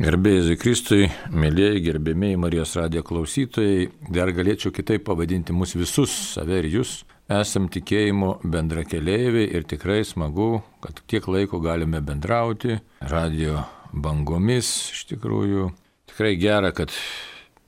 Gerbėjai 0.00 0.54
Kristui, 0.56 1.10
mėlyjei, 1.28 1.82
gerbėmiai 1.84 2.38
Marijos 2.40 2.70
radijo 2.78 3.02
klausytojai, 3.04 3.90
dar 4.08 4.30
galėčiau 4.32 4.72
kitaip 4.72 5.02
pavadinti 5.04 5.52
mus 5.52 5.74
visus, 5.76 6.14
save 6.38 6.56
ir 6.62 6.68
jūs. 6.72 6.92
Esam 7.28 7.66
tikėjimo 7.68 8.38
bendrakeleiviai 8.40 9.50
ir 9.58 9.66
tikrai 9.68 9.98
smagu, 10.08 10.62
kad 10.80 11.02
tiek 11.04 11.28
laiko 11.28 11.60
galime 11.60 12.00
bendrauti 12.00 12.78
radijo 13.12 13.60
bangomis. 13.92 14.70
Iš 14.94 15.02
tikrųjų, 15.10 15.66
tikrai 16.08 16.30
gera, 16.40 16.70
kad 16.72 16.94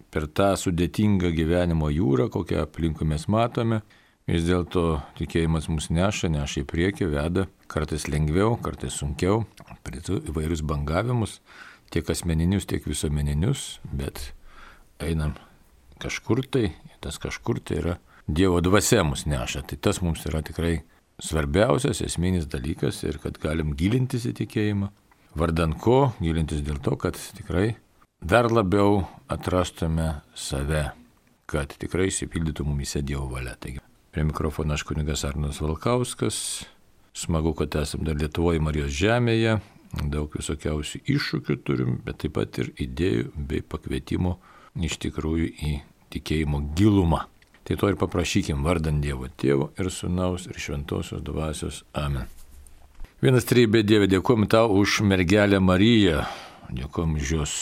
per 0.08 0.24
tą 0.32 0.54
sudėtingą 0.56 1.34
gyvenimo 1.36 1.90
jūrą, 1.92 2.30
kokią 2.32 2.62
aplinkui 2.64 3.10
mes 3.10 3.28
matome, 3.28 3.82
vis 4.24 4.46
dėlto 4.48 5.02
tikėjimas 5.20 5.68
mus 5.68 5.90
neša, 5.92 6.32
neša 6.32 6.64
į 6.64 6.64
priekį, 6.72 7.10
veda, 7.12 7.44
kartais 7.68 8.08
lengviau, 8.08 8.56
kartais 8.64 8.96
sunkiau, 9.02 9.42
prie 9.84 10.00
įvairius 10.00 10.64
bangavimus 10.64 11.42
tiek 11.92 12.08
asmeninius, 12.10 12.66
tiek 12.68 12.86
visuomeninius, 12.88 13.80
bet 13.92 14.32
einam 15.02 15.36
kažkur 16.02 16.42
tai, 16.48 16.72
tas 17.04 17.20
kažkur 17.22 17.60
tai 17.60 17.82
yra 17.82 17.98
Dievo 18.26 18.60
dvasia 18.62 19.02
mus 19.02 19.24
neša. 19.26 19.64
Tai 19.66 19.76
tas 19.82 19.98
mums 20.00 20.22
yra 20.30 20.44
tikrai 20.46 20.84
svarbiausias, 21.22 22.00
esminis 22.06 22.46
dalykas 22.46 23.02
ir 23.02 23.18
kad 23.22 23.38
galim 23.42 23.74
gilintis 23.78 24.28
į 24.30 24.36
tikėjimą. 24.44 24.92
Vardan 25.38 25.74
ko? 25.74 26.12
Gilintis 26.22 26.62
dėl 26.62 26.78
to, 26.84 26.94
kad 27.00 27.18
tikrai 27.36 27.74
dar 28.22 28.46
labiau 28.52 29.02
atrastume 29.32 30.22
save, 30.38 30.92
kad 31.50 31.74
tikrai 31.82 32.12
įsipildytų 32.12 32.66
mumise 32.68 33.02
Dievo 33.02 33.26
valia. 33.32 33.56
Taigi, 33.58 33.82
prie 34.14 34.24
mikrofono 34.28 34.78
aš 34.78 34.86
kunigas 34.86 35.26
Arnas 35.26 35.60
Valkauskas. 35.64 36.38
Smagu, 37.12 37.52
kad 37.58 37.74
esame 37.82 38.06
dar 38.06 38.16
Lietuvoje 38.16 38.62
Marijos 38.62 38.94
žemėje 38.96 39.58
daug 39.92 40.32
visokiausių 40.32 41.02
iššūkių 41.12 41.56
turim, 41.66 41.96
bet 42.04 42.22
taip 42.22 42.36
pat 42.38 42.58
ir 42.62 42.72
idėjų 42.80 43.32
bei 43.36 43.60
pakvietimo 43.60 44.38
iš 44.80 44.96
tikrųjų 45.02 45.48
į 45.52 45.72
tikėjimo 46.12 46.62
gilumą. 46.76 47.26
Tai 47.62 47.76
to 47.78 47.92
ir 47.92 47.98
paprašykim 48.00 48.64
vardant 48.66 49.02
Dievo 49.04 49.28
Tėvo 49.28 49.70
ir 49.78 49.90
Sūnaus 49.92 50.48
ir 50.50 50.58
Šventosios 50.58 51.22
Dvasios. 51.22 51.84
Amen. 51.94 52.26
Vienas 53.22 53.46
trybė 53.46 53.84
Dieve, 53.86 54.08
dėkuom 54.10 54.48
tau 54.50 54.72
už 54.80 55.02
mergelę 55.06 55.60
Mariją, 55.62 56.24
dėkuom 56.74 57.14
už 57.20 57.34
jos 57.36 57.54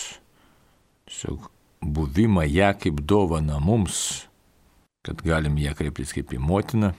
tiesiog 1.11 1.51
buvimą 1.85 2.47
ją 2.49 2.73
kaip 2.81 3.03
dovana 3.05 3.59
mums, 3.61 4.25
kad 5.05 5.21
galim 5.27 5.59
ją 5.61 5.75
kreiptis 5.77 6.15
kaip 6.17 6.33
į 6.33 6.41
motiną 6.41 6.95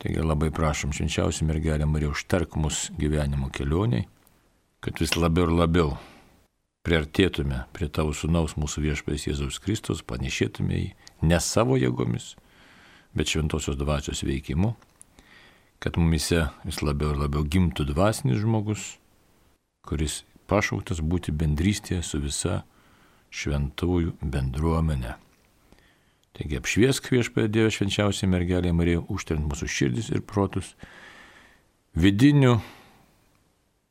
Taigi 0.00 0.22
labai 0.24 0.48
prašom 0.48 0.94
švenčiausią 0.96 1.44
mergelę 1.44 1.86
Mariją 1.86 2.14
užtark 2.14 2.56
mus 2.56 2.86
gyvenimo 2.96 3.50
kelioniai, 3.52 4.06
kad 4.80 4.96
vis 5.00 5.12
labiau 5.16 5.44
ir 5.44 5.52
labiau 5.52 5.90
priartėtume 6.88 7.66
prie 7.76 7.90
tavo 7.92 8.14
sunaus 8.16 8.56
mūsų 8.56 8.86
viešpės 8.86 9.26
Jėzaus 9.28 9.60
Kristus, 9.60 10.00
panešėtume 10.00 10.78
jį 10.78 10.88
ne 11.28 11.40
savo 11.44 11.76
jėgomis, 11.76 12.32
bet 13.12 13.28
šventosios 13.28 13.76
dvasios 13.76 14.24
veikimu, 14.24 14.72
kad 15.84 16.00
mumise 16.00 16.46
vis 16.64 16.80
labiau 16.80 17.12
ir 17.12 17.20
labiau 17.26 17.44
gimtų 17.44 17.90
dvasinis 17.92 18.40
žmogus, 18.40 18.94
kuris 19.84 20.22
pašauktas 20.48 21.04
būti 21.04 21.36
bendrystėje 21.36 22.00
su 22.04 22.24
visa 22.24 22.62
šventųjų 23.30 24.16
bendruomenė. 24.24 25.18
Taigi 26.40 26.56
apšviesk 26.56 27.10
viešpėje 27.12 27.50
Dieve 27.52 27.70
švenčiausiai 27.74 28.30
mergelė 28.32 28.70
Marija, 28.72 29.02
užtrint 29.12 29.44
mūsų 29.44 29.66
širdis 29.68 30.06
ir 30.08 30.22
protus 30.24 30.70
vidinių 32.00 32.54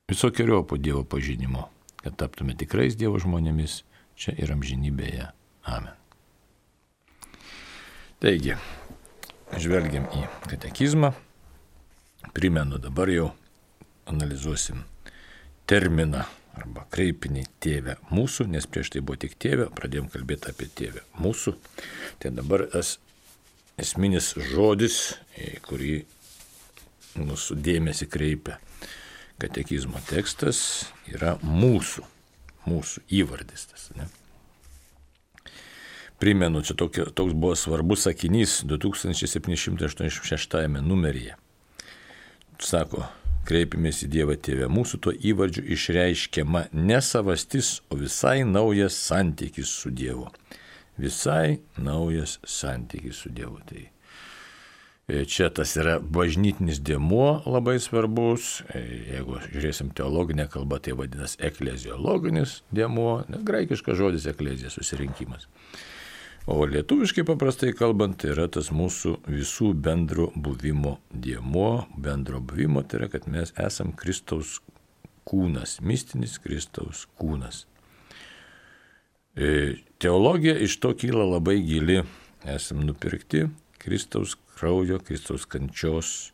visokiojo 0.09 0.63
po 0.65 0.79
Dievo 0.81 1.03
pažinimo, 1.05 1.67
kad 2.01 2.17
taptume 2.17 2.55
tikrais 2.57 2.97
Dievo 2.97 3.21
žmonėmis 3.21 3.83
čia 4.17 4.33
ir 4.33 4.49
amžinybėje. 4.55 5.29
Amen. 5.69 5.93
Taigi, 8.17 8.57
žvelgiam 9.53 10.09
į 10.09 10.25
katekizmą. 10.49 11.13
Primenu, 12.33 12.81
dabar 12.81 13.13
jau 13.13 13.29
analizuosim 14.09 14.81
terminą 15.69 16.25
arba 16.57 16.85
kreipinį 16.93 17.43
tėvę 17.63 17.95
mūsų, 18.09 18.47
nes 18.53 18.65
prieš 18.69 18.87
tai 18.95 19.01
buvo 19.05 19.17
tik 19.21 19.33
tėvė, 19.41 19.65
pradėjom 19.75 20.07
kalbėti 20.13 20.45
apie 20.51 20.67
tėvę 20.79 21.01
mūsų. 21.21 21.51
Tai 22.19 22.29
dabar 22.35 22.59
tas 22.73 22.97
esminis 23.79 24.33
žodis, 24.49 24.95
į 25.39 25.59
kurį 25.67 25.95
mūsų 27.19 27.51
dėmesį 27.63 28.05
kreipia 28.11 28.55
katekizmo 29.39 29.99
tekstas, 30.09 30.57
yra 31.07 31.37
mūsų, 31.43 32.03
mūsų 32.67 33.05
įvardis. 33.21 33.61
Tas, 33.71 33.83
ne? 33.95 34.05
Primenu, 36.19 36.59
čia 36.67 36.75
tokio, 36.75 37.05
toks 37.15 37.31
buvo 37.31 37.55
svarbus 37.55 38.03
sakinys 38.03 38.67
2786 38.67 40.83
numeryje. 40.83 41.39
Sako, 42.59 43.07
Kreipimės 43.47 44.03
į 44.05 44.09
Dievą 44.13 44.35
Tėvę. 44.39 44.67
Mūsų 44.71 44.99
tuo 45.05 45.13
įvardžiu 45.13 45.63
išreiškiama 45.75 46.65
ne 46.75 46.99
savastis, 47.05 47.79
o 47.89 47.97
visai 47.99 48.43
naujas 48.47 48.97
santykis 49.07 49.71
su 49.81 49.91
Dievu. 49.93 50.27
Visai 50.99 51.59
naujas 51.79 52.37
santykis 52.43 53.23
su 53.23 53.31
Dievu. 53.33 53.61
Tai 53.69 53.85
e, 53.85 55.23
čia 55.25 55.47
tas 55.55 55.75
yra 55.79 55.97
bažnytinis 55.99 56.81
dėmuo 56.85 57.45
labai 57.47 57.77
svarbus. 57.81 58.59
E, 58.73 58.83
jeigu 59.15 59.39
žiūrėsim 59.47 59.93
teologinę 59.97 60.49
kalbą, 60.51 60.81
tai 60.83 60.97
vadinasi 60.99 61.39
ekleziologinis 61.49 62.59
dėmuo. 62.75 63.23
Graikiškas 63.47 63.97
žodis 64.01 64.27
eklezija 64.29 64.73
susirinkimas. 64.73 65.47
O 66.49 66.63
lietuviškai 66.65 67.21
paprastai 67.27 67.75
kalbant, 67.77 68.15
tai 68.17 68.31
yra 68.33 68.47
tas 68.49 68.71
mūsų 68.73 69.11
visų 69.29 69.67
bendro 69.85 70.31
buvimo 70.33 70.95
dėmo, 71.13 71.83
bendro 71.93 72.39
buvimo, 72.41 72.81
tai 72.81 73.03
yra, 73.03 73.09
kad 73.13 73.27
mes 73.29 73.53
esam 73.53 73.91
Kristaus 73.93 74.55
kūnas, 75.29 75.75
mistinis 75.85 76.39
Kristaus 76.41 77.03
kūnas. 77.21 77.67
E, 79.37 79.77
teologija 80.01 80.57
iš 80.57 80.79
to 80.81 80.95
kyla 80.97 81.29
labai 81.35 81.59
gili, 81.61 81.99
esam 82.49 82.81
nupirkti 82.87 83.45
Kristaus 83.77 84.33
kraujo, 84.57 84.97
Kristaus 85.05 85.45
kančios, 85.45 86.31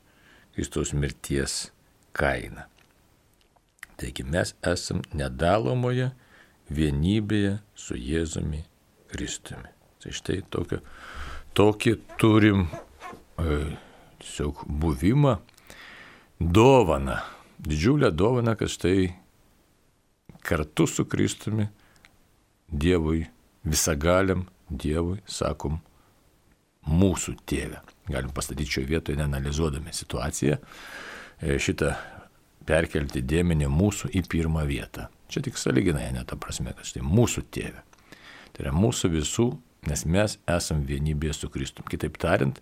Kristaus 0.55 0.95
mirties 0.95 1.73
kaina. 2.15 2.69
Taigi 3.99 4.23
mes 4.23 4.55
esam 4.63 5.03
nedalomoje 5.11 6.13
vienybėje 6.71 7.57
su 7.75 7.99
Jėzumi 7.99 8.63
Kristumi. 9.11 9.74
Tai 10.05 10.13
štai 10.13 10.43
tokio, 10.53 10.77
tokį 11.57 11.95
turim 12.21 12.67
e, 13.41 13.55
tiesiog 14.21 14.61
buvimą, 14.69 15.39
dovaną, 16.37 17.15
didžiulę 17.65 18.11
dovaną, 18.13 18.53
kad 18.59 18.69
štai 18.69 19.07
kartu 20.45 20.85
su 20.85 21.07
Kristumi 21.09 21.65
Dievui, 22.69 23.23
visagaliam 23.65 24.45
Dievui, 24.69 25.23
sakom, 25.25 25.81
mūsų 26.85 27.33
tėvę. 27.49 27.81
Galim 28.13 28.29
pastatyti 28.29 28.77
šioje 28.77 28.93
vietoje, 28.93 29.17
neanalizuodami 29.17 29.93
situaciją, 29.93 30.61
e, 31.41 31.57
šitą 31.57 31.95
perkelti 32.65 33.25
dėmenį 33.25 33.73
mūsų 33.73 34.13
į 34.13 34.27
pirmą 34.29 34.69
vietą. 34.69 35.09
Čia 35.33 35.41
tik 35.49 35.57
saliginai, 35.57 36.11
ne 36.13 36.21
ta 36.29 36.37
prasme, 36.37 36.77
kad 36.77 36.85
štai 36.85 37.01
mūsų 37.01 37.49
tėvė. 37.49 37.81
Tai 38.53 38.67
yra 38.67 38.73
mūsų 38.77 39.17
visų 39.17 39.49
nes 39.89 40.05
mes 40.05 40.37
esam 40.49 40.83
vienybėje 40.87 41.37
su 41.39 41.49
Kristum. 41.53 41.85
Kitaip 41.89 42.17
tariant, 42.21 42.59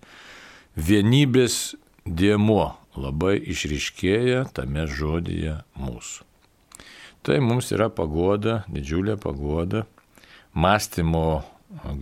vienybės 0.75 1.75
dėmuo 2.05 2.73
labai 2.99 3.37
išriškėja 3.53 4.45
tame 4.55 4.85
žodyje 4.89 5.61
mūsų. 5.79 6.27
Tai 7.23 7.39
mums 7.39 7.71
yra 7.71 7.87
pagoda, 7.87 8.63
didžiulė 8.67 9.15
pagoda, 9.21 9.85
mąstymo, 10.53 11.43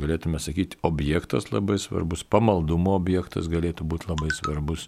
galėtume 0.01 0.41
sakyti, 0.41 0.79
objektas 0.83 1.51
labai 1.51 1.77
svarbus, 1.79 2.25
pamaldumo 2.25 2.95
objektas 2.97 3.45
galėtų 3.51 3.85
būti 3.87 4.09
labai 4.09 4.31
svarbus, 4.33 4.87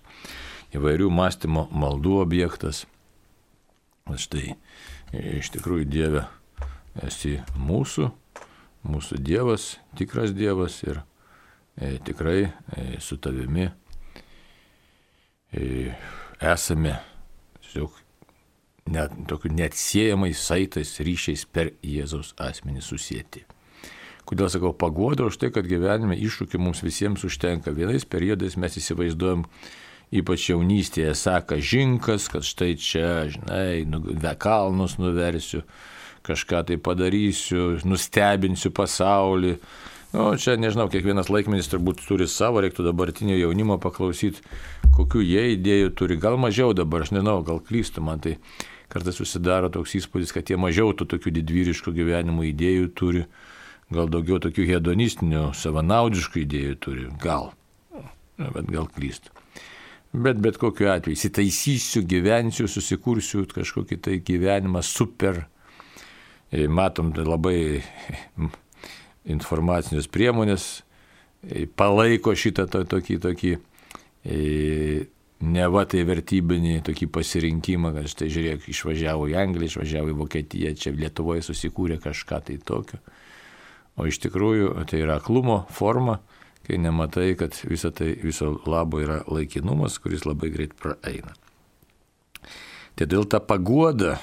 įvairių 0.74 1.12
mąstymo 1.14 1.68
maldų 1.70 2.18
objektas. 2.24 2.88
Štai, 4.10 4.58
iš 5.14 5.54
tikrųjų, 5.54 5.86
Dieve, 5.88 6.26
esi 7.06 7.38
mūsų 7.56 8.10
mūsų 8.88 9.20
Dievas, 9.24 9.78
tikras 9.98 10.34
Dievas 10.36 10.82
ir 10.86 11.02
e, 11.78 11.98
tikrai 12.04 12.40
e, 12.48 12.86
su 13.00 13.18
tavimi 13.22 13.70
e, 15.54 15.94
esame 16.42 16.98
tiesiog 17.62 18.00
net, 18.94 19.16
tokiu 19.28 19.54
neatsiejamais 19.54 20.40
saitais 20.40 20.98
ryšiais 21.00 21.46
per 21.46 21.74
Jėzaus 21.84 22.34
asmenį 22.42 22.84
susijęti. 22.84 23.46
Kodėl 24.24 24.50
sakau 24.52 24.72
pagoda 24.76 25.28
už 25.28 25.38
tai, 25.40 25.50
kad 25.52 25.68
gyvenime 25.68 26.16
iššūkių 26.16 26.60
mums 26.62 26.84
visiems 26.84 27.26
užtenka. 27.28 27.74
Vienais 27.76 28.06
periodais 28.08 28.56
mes 28.56 28.78
įsivaizduojam, 28.80 29.44
ypač 30.16 30.48
jaunystėje, 30.52 31.12
sako 31.18 31.58
žinkas, 31.60 32.30
kad 32.32 32.46
štai 32.48 32.72
čia, 32.80 33.10
žinai, 33.34 33.84
nu, 33.90 34.00
kalnus 34.40 34.96
nuversiu, 35.02 35.64
kažką 36.24 36.64
tai 36.70 36.78
padarysiu, 36.82 37.80
nustebinsiu 37.88 38.72
pasaulį. 38.76 39.58
Nu, 40.14 40.28
čia 40.38 40.54
nežinau, 40.62 40.86
kiekvienas 40.94 41.32
laikmenis 41.34 41.72
turbūt 41.72 42.04
turi 42.06 42.28
savo, 42.30 42.62
reiktų 42.62 42.86
dabartinio 42.86 43.34
jaunimo 43.40 43.80
paklausyti, 43.82 44.44
kokiu 44.94 45.24
jie 45.26 45.56
idėjų 45.56 45.96
turi. 45.98 46.20
Gal 46.22 46.38
mažiau 46.38 46.76
dabar, 46.78 47.06
aš 47.06 47.16
nežinau, 47.16 47.40
gal 47.46 47.64
klystu 47.66 48.04
man 48.06 48.22
tai 48.22 48.38
kartais 48.94 49.18
susidaro 49.18 49.72
toks 49.74 49.96
įspūdis, 49.98 50.36
kad 50.36 50.52
jie 50.52 50.60
mažiau 50.62 50.94
tų 50.94 51.08
tokių 51.16 51.34
didvyriškų 51.40 51.96
gyvenimo 51.98 52.46
idėjų 52.46 52.92
turi, 52.94 53.24
gal 53.94 54.12
daugiau 54.14 54.38
tokių 54.44 54.68
hedonistinių, 54.70 55.48
savanaudiškų 55.58 56.44
idėjų 56.44 56.78
turi. 56.86 57.08
Gal. 57.24 57.50
Bet 58.38 58.70
gal 58.70 58.86
klystu. 58.94 59.34
Bet 60.14 60.38
bet 60.38 60.60
kokiu 60.62 60.92
atveju 60.94 61.18
įsitaisysiu, 61.18 62.04
gyvensiu, 62.06 62.68
susikursiu 62.70 63.48
kažkokį 63.50 63.98
tai 63.98 64.20
gyvenimą 64.22 64.84
super. 64.86 65.48
E, 66.54 66.68
matom, 66.70 67.10
tai 67.16 67.26
labai 67.26 67.58
informacinės 69.34 70.06
priemonės 70.14 70.68
e, 70.78 71.66
palaiko 71.66 72.36
šitą 72.38 72.68
to, 72.70 72.84
tokį, 72.92 73.18
tokį 73.24 73.54
e, 73.58 74.38
neva 75.42 75.84
tai 75.90 76.04
vertybinį 76.06 76.76
tokį 76.86 77.10
pasirinkimą, 77.16 77.96
kad 77.98 78.12
štai 78.12 78.30
žiūrėk, 78.36 78.68
išvažiavo 78.70 79.32
į 79.32 79.38
Angliją, 79.42 79.72
išvažiavo 79.72 80.14
į 80.14 80.20
Vokietiją, 80.22 80.76
čia 80.78 80.94
Lietuvoje 80.94 81.42
susikūrė 81.48 81.98
kažką 82.04 82.44
tai 82.52 82.60
tokio. 82.62 83.02
O 83.98 84.06
iš 84.10 84.22
tikrųjų 84.22 84.76
tai 84.90 85.02
yra 85.02 85.18
aklumo 85.18 85.64
forma 85.74 86.20
kai 86.64 86.78
nematai, 86.80 87.34
kad 87.40 87.58
viso 87.68 87.92
tai 87.92 88.14
viso 88.22 88.54
labo 88.70 89.02
yra 89.04 89.20
laikinumas, 89.28 89.98
kuris 90.00 90.24
labai 90.28 90.54
greit 90.54 90.78
praeina. 90.80 91.34
Todėl 92.94 93.26
ta 93.26 93.42
pagoda, 93.42 94.20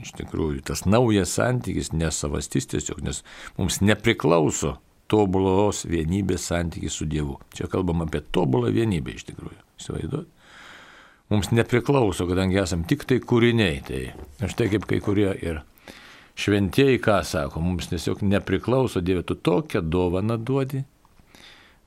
iš 0.00 0.14
tikrųjų, 0.16 0.62
tas 0.68 0.86
naujas 0.88 1.34
santykis 1.36 1.92
nesavastis 1.92 2.68
tiesiog, 2.70 3.02
nes 3.04 3.20
mums 3.58 3.80
nepriklauso 3.84 4.78
tobulos 5.12 5.84
vienybės 5.88 6.46
santykis 6.48 6.96
su 6.96 7.08
Dievu. 7.08 7.36
Čia 7.52 7.68
kalbam 7.72 8.04
apie 8.06 8.22
tobulą 8.32 8.72
vienybę 8.72 9.18
iš 9.18 9.26
tikrųjų. 9.28 9.58
Įsivaizduot? 9.80 10.30
Mums 11.32 11.50
nepriklauso, 11.52 12.26
kadangi 12.28 12.60
esam 12.60 12.86
tik 12.88 13.04
tai 13.08 13.20
kūriniai. 13.20 13.82
Tai 13.84 14.48
štai 14.52 14.70
kaip 14.72 14.88
kai 14.88 15.00
kurie 15.04 15.30
ir 15.40 15.60
Šventieji 16.32 16.96
ką 17.04 17.18
sako, 17.28 17.60
mums 17.60 17.90
tiesiog 17.90 18.22
nepriklauso 18.24 19.02
Dieve, 19.04 19.20
tu 19.20 19.36
tokią 19.36 19.82
dovaną 19.84 20.38
duodi, 20.40 20.80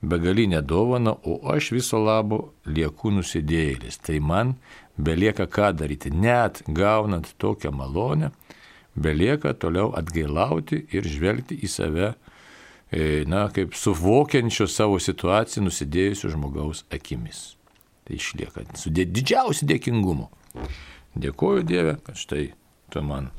begalinę 0.06 0.60
dovaną, 0.62 1.16
o 1.26 1.40
aš 1.50 1.72
viso 1.74 1.98
labo 1.98 2.52
lieku 2.62 3.10
nusidėjėlis. 3.10 3.98
Tai 4.06 4.20
man 4.22 4.54
belieka 4.96 5.46
ką 5.46 5.72
daryti, 5.76 6.10
net 6.10 6.62
gaunant 6.68 7.34
tokią 7.38 7.72
malonę, 7.72 8.30
belieka 8.96 9.54
toliau 9.54 9.92
atgailauti 9.96 10.86
ir 10.94 11.08
žvelgti 11.08 11.58
į 11.60 11.70
save, 11.70 12.12
e, 12.90 13.24
na, 13.28 13.46
kaip 13.52 13.76
suvokiančio 13.76 14.68
savo 14.70 14.98
situaciją 15.02 15.66
nusidėjusio 15.66 16.32
žmogaus 16.32 16.84
akimis. 16.90 17.56
Tai 18.06 18.16
išlieka 18.16 18.64
su 18.78 18.92
didžiausiu 18.94 19.66
dėkingumu. 19.66 20.30
Dėkoju 21.16 21.64
Dieve, 21.66 21.96
kad 22.04 22.18
štai 22.20 22.50
tu 22.92 23.02
man 23.02 23.30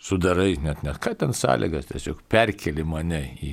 sudarai 0.00 0.54
net 0.62 0.82
net 0.84 0.98
ką 1.02 1.14
ten 1.18 1.34
sąlygas, 1.36 1.88
tiesiog 1.90 2.22
perkeli 2.30 2.84
mane 2.86 3.20
į 3.42 3.52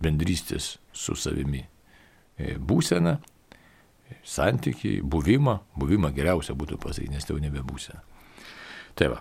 bendrystės 0.00 0.76
su 0.92 1.16
savimi 1.18 1.62
e, 1.62 2.56
būseną, 2.56 3.18
santykiai, 4.26 5.00
buvimą, 5.02 5.58
buvimą 5.80 6.10
geriausia 6.16 6.54
būtų 6.58 6.78
pasakyti, 6.82 7.14
nes 7.14 7.24
tai 7.26 7.34
jau 7.34 7.42
nebebūsena. 7.44 8.00
Tai 8.98 9.06
va, 9.14 9.18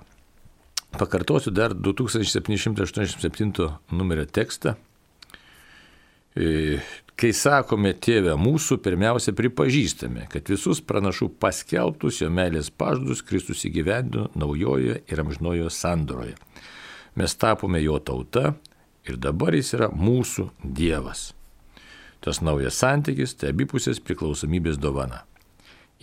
pakartosiu 0.98 1.52
dar 1.56 1.74
2787 1.74 3.70
numerio 3.96 4.26
tekstą. 4.26 4.76
E, 6.36 6.80
Kai 7.20 7.34
sakome 7.36 7.90
tėvę 8.00 8.38
mūsų, 8.40 8.78
pirmiausia 8.80 9.34
pripažįstame, 9.36 10.30
kad 10.32 10.48
visus 10.48 10.80
pranašų 10.80 11.28
paskelbtus 11.42 12.22
jo 12.22 12.30
meilės 12.32 12.70
pažadus 12.72 13.20
Kristus 13.28 13.66
įgyvendino 13.68 14.30
naujojoje 14.40 15.02
ir 15.04 15.22
amžinojoje 15.26 15.74
sandoroje. 15.76 16.38
Mes 17.20 17.36
tapome 17.36 17.82
jo 17.84 17.98
tauta 18.00 18.54
ir 19.04 19.20
dabar 19.20 19.58
jis 19.58 19.74
yra 19.76 19.92
mūsų 19.92 20.48
Dievas. 20.64 21.34
Tas 22.24 22.42
naujas 22.44 22.80
santykis 22.82 23.38
tai 23.40 23.54
abipusės 23.54 24.02
priklausomybės 24.04 24.80
dovana. 24.82 25.24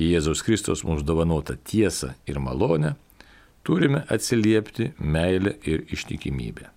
Į 0.01 0.15
Jėzaus 0.15 0.43
Kristus 0.45 0.85
mums 0.85 1.05
dovanota 1.05 1.57
tiesą 1.57 2.15
ir 2.29 2.41
malonę 2.41 2.95
turime 3.67 4.05
atsiliepti 4.13 4.93
meilę 4.99 5.57
ir 5.65 5.87
ištikimybę. 5.93 6.71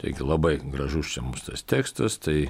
Taigi 0.00 0.24
labai 0.24 0.56
gražus 0.64 1.12
čia 1.12 1.22
mūsų 1.24 1.52
tas 1.52 1.64
tekstas, 1.68 2.16
tai 2.20 2.48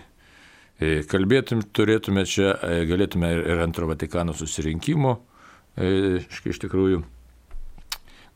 E, 0.81 1.03
kalbėtum, 1.05 1.61
turėtume 1.77 2.23
čia, 2.25 2.55
e, 2.65 2.85
galėtume 2.89 3.29
ir 3.37 3.59
antro 3.61 3.85
Vatikano 3.91 4.33
susirinkimo, 4.33 5.19
e, 5.77 6.23
iš 6.25 6.61
tikrųjų, 6.63 7.03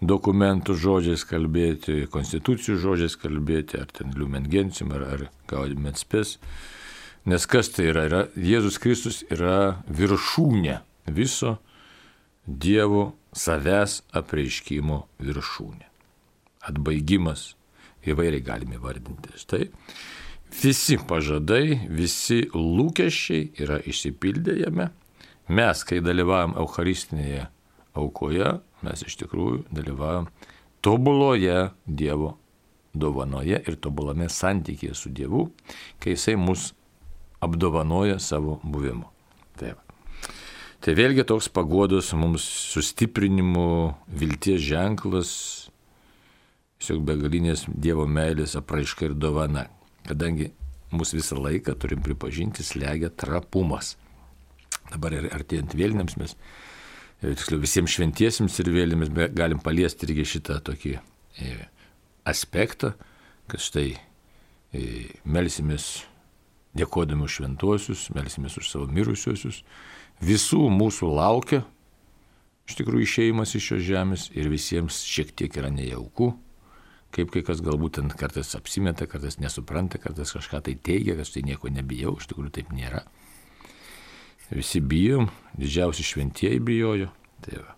dokumentų 0.05 0.77
žodžiais 0.77 1.25
kalbėti, 1.25 2.03
konstitucijų 2.13 2.77
žodžiais 2.83 3.17
kalbėti, 3.17 3.81
ar 3.81 3.89
ten 3.89 4.13
Lumen 4.19 4.45
Gentium, 4.53 4.93
ar, 4.93 5.07
ar 5.15 5.25
Gaudium 5.49 5.89
Spes. 5.97 6.37
Nes 7.25 7.47
kas 7.49 7.71
tai 7.73 7.89
yra? 7.89 8.05
yra? 8.05 8.23
Jėzus 8.37 8.77
Kristus 8.77 9.23
yra 9.33 9.81
viršūnė 9.89 10.81
viso 11.17 11.57
Dievo 12.45 13.15
savęs 13.33 14.03
apreiškimo 14.13 14.99
viršūnė. 15.25 15.87
Atbaigimas 16.69 17.55
įvairiai 18.05 18.45
galime 18.45 18.77
vardinti. 18.81 19.33
Tai 19.49 19.63
visi 20.61 20.99
pažadai, 21.01 21.89
visi 21.89 22.43
lūkesčiai 22.53 23.55
yra 23.65 23.81
išsipildę 23.81 24.59
jame. 24.61 24.91
Mes, 25.49 25.81
kai 25.85 26.05
dalyvavom 26.05 26.59
Eucharistinėje 26.61 27.49
aukoje, 27.97 28.59
mes 28.85 29.09
iš 29.09 29.17
tikrųjų 29.25 29.65
dalyvavom 29.73 30.29
tobuloje 30.85 31.71
Dievo 31.89 32.35
dovanoje 32.95 33.65
ir 33.65 33.81
tobulame 33.81 34.29
santykėje 34.29 34.95
su 34.97 35.11
Dievu, 35.13 35.49
kai 36.01 36.15
Jisai 36.15 36.37
mus 36.37 36.75
apdovanoja 37.45 38.19
savo 38.23 38.59
buvimu. 38.63 39.07
Taip. 39.61 39.81
Tai 40.85 40.97
vėlgi 40.97 41.25
toks 41.29 41.49
pagodos 41.49 42.11
mums 42.19 42.45
sustiprinimo, 42.75 43.95
vilties 44.09 44.61
ženklas, 44.67 45.31
tiesiog 46.81 47.07
begalinės 47.09 47.65
Dievo 47.69 48.05
meilės 48.11 48.57
apraiška 48.59 49.09
ir 49.09 49.17
dovana 49.17 49.69
kadangi 50.09 50.51
mūsų 50.95 51.19
visą 51.21 51.39
laiką, 51.41 51.75
turim 51.81 52.03
pripažinti, 52.05 52.65
slegia 52.67 53.11
trapumas. 53.11 53.95
Dabar 54.93 55.17
ir 55.17 55.31
artėjant 55.33 55.75
vėlinėms 55.77 56.19
mes, 56.21 56.37
e, 57.23 57.33
tiksliau 57.33 57.63
visiems 57.63 57.95
šventiesiems 57.97 58.59
ir 58.61 58.73
vėlinėms 58.75 59.13
galim 59.35 59.63
paliesti 59.65 60.07
irgi 60.09 60.27
šitą 60.37 60.61
tokį 60.69 60.97
e, 60.99 61.55
aspektą, 62.29 62.95
kad 63.49 63.65
štai 63.65 63.95
e, 63.95 64.85
melsimės 65.25 66.05
dėkodami 66.79 67.27
už 67.27 67.41
šventuosius, 67.41 68.09
melsimės 68.15 68.59
už 68.61 68.71
savo 68.71 68.89
mirusiuosius. 68.91 69.63
Visų 70.25 70.67
mūsų 70.71 71.11
laukia 71.15 71.63
iš 72.69 72.79
tikrųjų 72.79 73.07
išėjimas 73.07 73.55
iš 73.57 73.69
šios 73.71 73.85
žemės 73.85 74.27
ir 74.35 74.49
visiems 74.53 75.03
šiek 75.07 75.35
tiek 75.37 75.59
yra 75.61 75.71
nejauku, 75.75 76.33
kaip 77.15 77.31
kai 77.35 77.45
kas 77.47 77.61
galbūt 77.65 77.99
ten 77.99 78.11
kartais 78.11 78.55
apsimeta, 78.59 79.07
kartais 79.11 79.39
nesupranta, 79.43 80.01
kartais 80.03 80.33
kažką 80.35 80.65
tai 80.69 80.75
teigia, 80.75 81.19
kad 81.19 81.31
tai 81.31 81.45
nieko 81.47 81.71
nebijau, 81.71 82.17
iš 82.19 82.31
tikrųjų 82.31 82.55
taip 82.59 82.73
nėra. 82.75 83.05
Visi 84.55 84.81
bijom, 84.85 85.31
didžiausi 85.57 86.05
šventieji 86.05 86.61
bijojo. 86.61 87.09
Tai 87.45 87.61
va. 87.61 87.75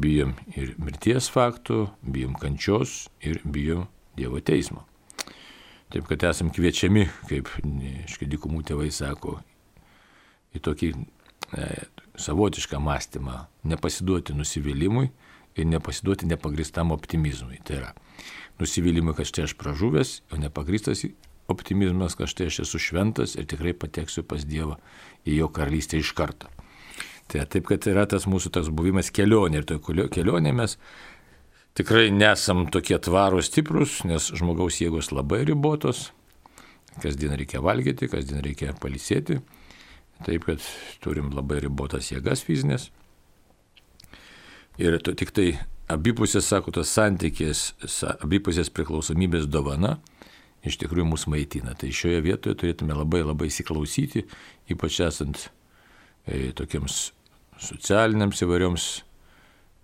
bijom 0.00 0.32
ir 0.58 0.74
mirties 0.82 1.28
faktų, 1.30 1.86
bijom 2.02 2.34
kančios 2.40 3.04
ir 3.22 3.40
bijom 3.44 3.86
Dievo 4.14 4.38
teismo. 4.38 4.84
Taip 5.94 6.08
kad 6.10 6.24
esam 6.26 6.48
kviečiami, 6.50 7.04
kaip 7.30 7.46
iškidikumų 8.08 8.64
tėvai 8.66 8.88
sako, 8.90 9.36
į 10.50 10.62
tokį 10.66 10.88
e, 10.90 11.68
savotišką 12.18 12.80
mąstymą, 12.82 13.36
nepasiduoti 13.70 14.34
nusivylimui 14.34 15.12
ir 15.54 15.68
nepasiduoti 15.70 16.26
nepagristam 16.26 16.90
optimizmui. 16.90 17.60
Tai 17.62 17.78
yra 17.78 17.92
nusivylimui, 18.58 19.14
kad 19.14 19.30
štai 19.30 19.46
aš 19.46 19.54
pražuvęs, 19.60 20.16
o 20.34 20.40
nepagristas 20.42 21.04
optimizmas, 21.46 22.18
kad 22.18 22.30
štai 22.30 22.50
aš 22.50 22.64
esu 22.66 22.82
šventas 22.82 23.36
ir 23.38 23.46
tikrai 23.50 23.76
pateksiu 23.78 24.26
pas 24.26 24.42
Dievą 24.42 24.80
į 25.22 25.38
jo 25.44 25.50
karalystę 25.54 26.02
iš 26.02 26.10
karto. 26.18 26.50
Tai 27.30 27.46
taip, 27.48 27.68
kad 27.70 27.86
yra 27.88 28.04
tas 28.10 28.26
mūsų 28.28 28.50
toks 28.52 28.74
buvimas 28.74 29.14
kelionė 29.14 29.62
ir 29.62 29.68
toje 29.68 30.08
kelionėje 30.12 30.58
mes 30.58 30.76
tikrai 31.78 32.08
nesam 32.14 32.66
tokie 32.72 32.98
tvarūs 33.02 33.50
stiprus, 33.50 34.02
nes 34.08 34.30
žmogaus 34.36 34.80
jėgos 34.82 35.10
labai 35.14 35.42
ribotos, 35.48 36.08
kasdien 37.02 37.34
reikia 37.34 37.62
valgyti, 37.64 38.08
kasdien 38.10 38.42
reikia 38.44 38.74
palisėti, 38.80 39.40
taip 40.24 40.46
kad 40.48 40.62
turim 41.02 41.32
labai 41.34 41.60
ribotas 41.64 42.12
jėgas 42.12 42.44
fizinės. 42.46 42.90
Ir 44.78 44.98
to, 45.02 45.14
tik 45.14 45.30
tai 45.34 45.48
abipusės, 45.90 46.46
sako, 46.50 46.72
tos 46.74 46.90
santykės, 46.94 47.74
abipusės 48.22 48.70
priklausomybės 48.74 49.46
dovana 49.50 49.98
iš 50.64 50.78
tikrųjų 50.80 51.06
mus 51.10 51.26
maitina. 51.30 51.74
Tai 51.78 51.90
šioje 51.94 52.22
vietoje 52.24 52.58
turėtume 52.58 52.96
labai 52.96 53.22
labai 53.24 53.50
įsiklausyti, 53.50 54.24
ypač 54.72 55.00
esant 55.04 55.48
e, 56.26 56.50
tokiems 56.56 57.12
socialiniams 57.62 58.42
įvairioms 58.46 58.86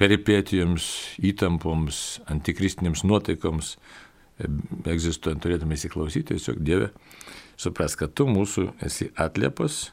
peripetijoms, 0.00 0.87
įtampoms, 1.30 2.21
antikristinėms 2.33 3.04
nuotaikoms 3.04 3.75
e, 3.76 4.49
egzistuojant, 4.95 5.42
turėtume 5.45 5.76
įsiklausyti, 5.76 6.33
tiesiog 6.33 6.62
Dieve, 6.64 6.90
supras, 7.61 7.97
kad 8.00 8.14
tu 8.16 8.26
mūsų 8.30 8.71
esi 8.87 9.11
atliepas, 9.21 9.90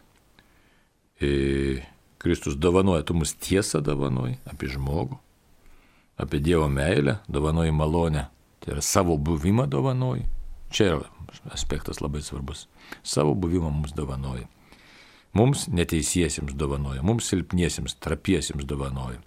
e, 1.20 1.84
Kristus 2.18 2.58
dovanoja, 2.58 3.04
tu 3.06 3.18
mus 3.18 3.36
tiesą 3.36 3.84
dovanoji 3.86 4.40
apie 4.50 4.72
žmogų, 4.74 5.20
apie 6.18 6.42
Dievo 6.42 6.66
meilę, 6.72 7.20
dovanoji 7.30 7.76
malonę, 7.76 8.26
tai 8.64 8.74
yra 8.74 8.82
savo 8.82 9.20
buvimą 9.22 9.68
dovanoji. 9.70 10.26
Čia 10.74 10.88
yra 10.90 11.52
aspektas 11.54 12.02
labai 12.02 12.24
svarbus. 12.26 12.66
Savo 13.04 13.36
buvimą 13.38 13.70
mums 13.70 13.94
dovanoji. 13.96 14.48
Mums 15.38 15.68
neteisiesiems 15.70 16.56
dovanoja, 16.58 17.04
mums 17.06 17.28
silpniesiems, 17.30 18.00
trapiesiems 18.02 18.66
dovanoja. 18.66 19.20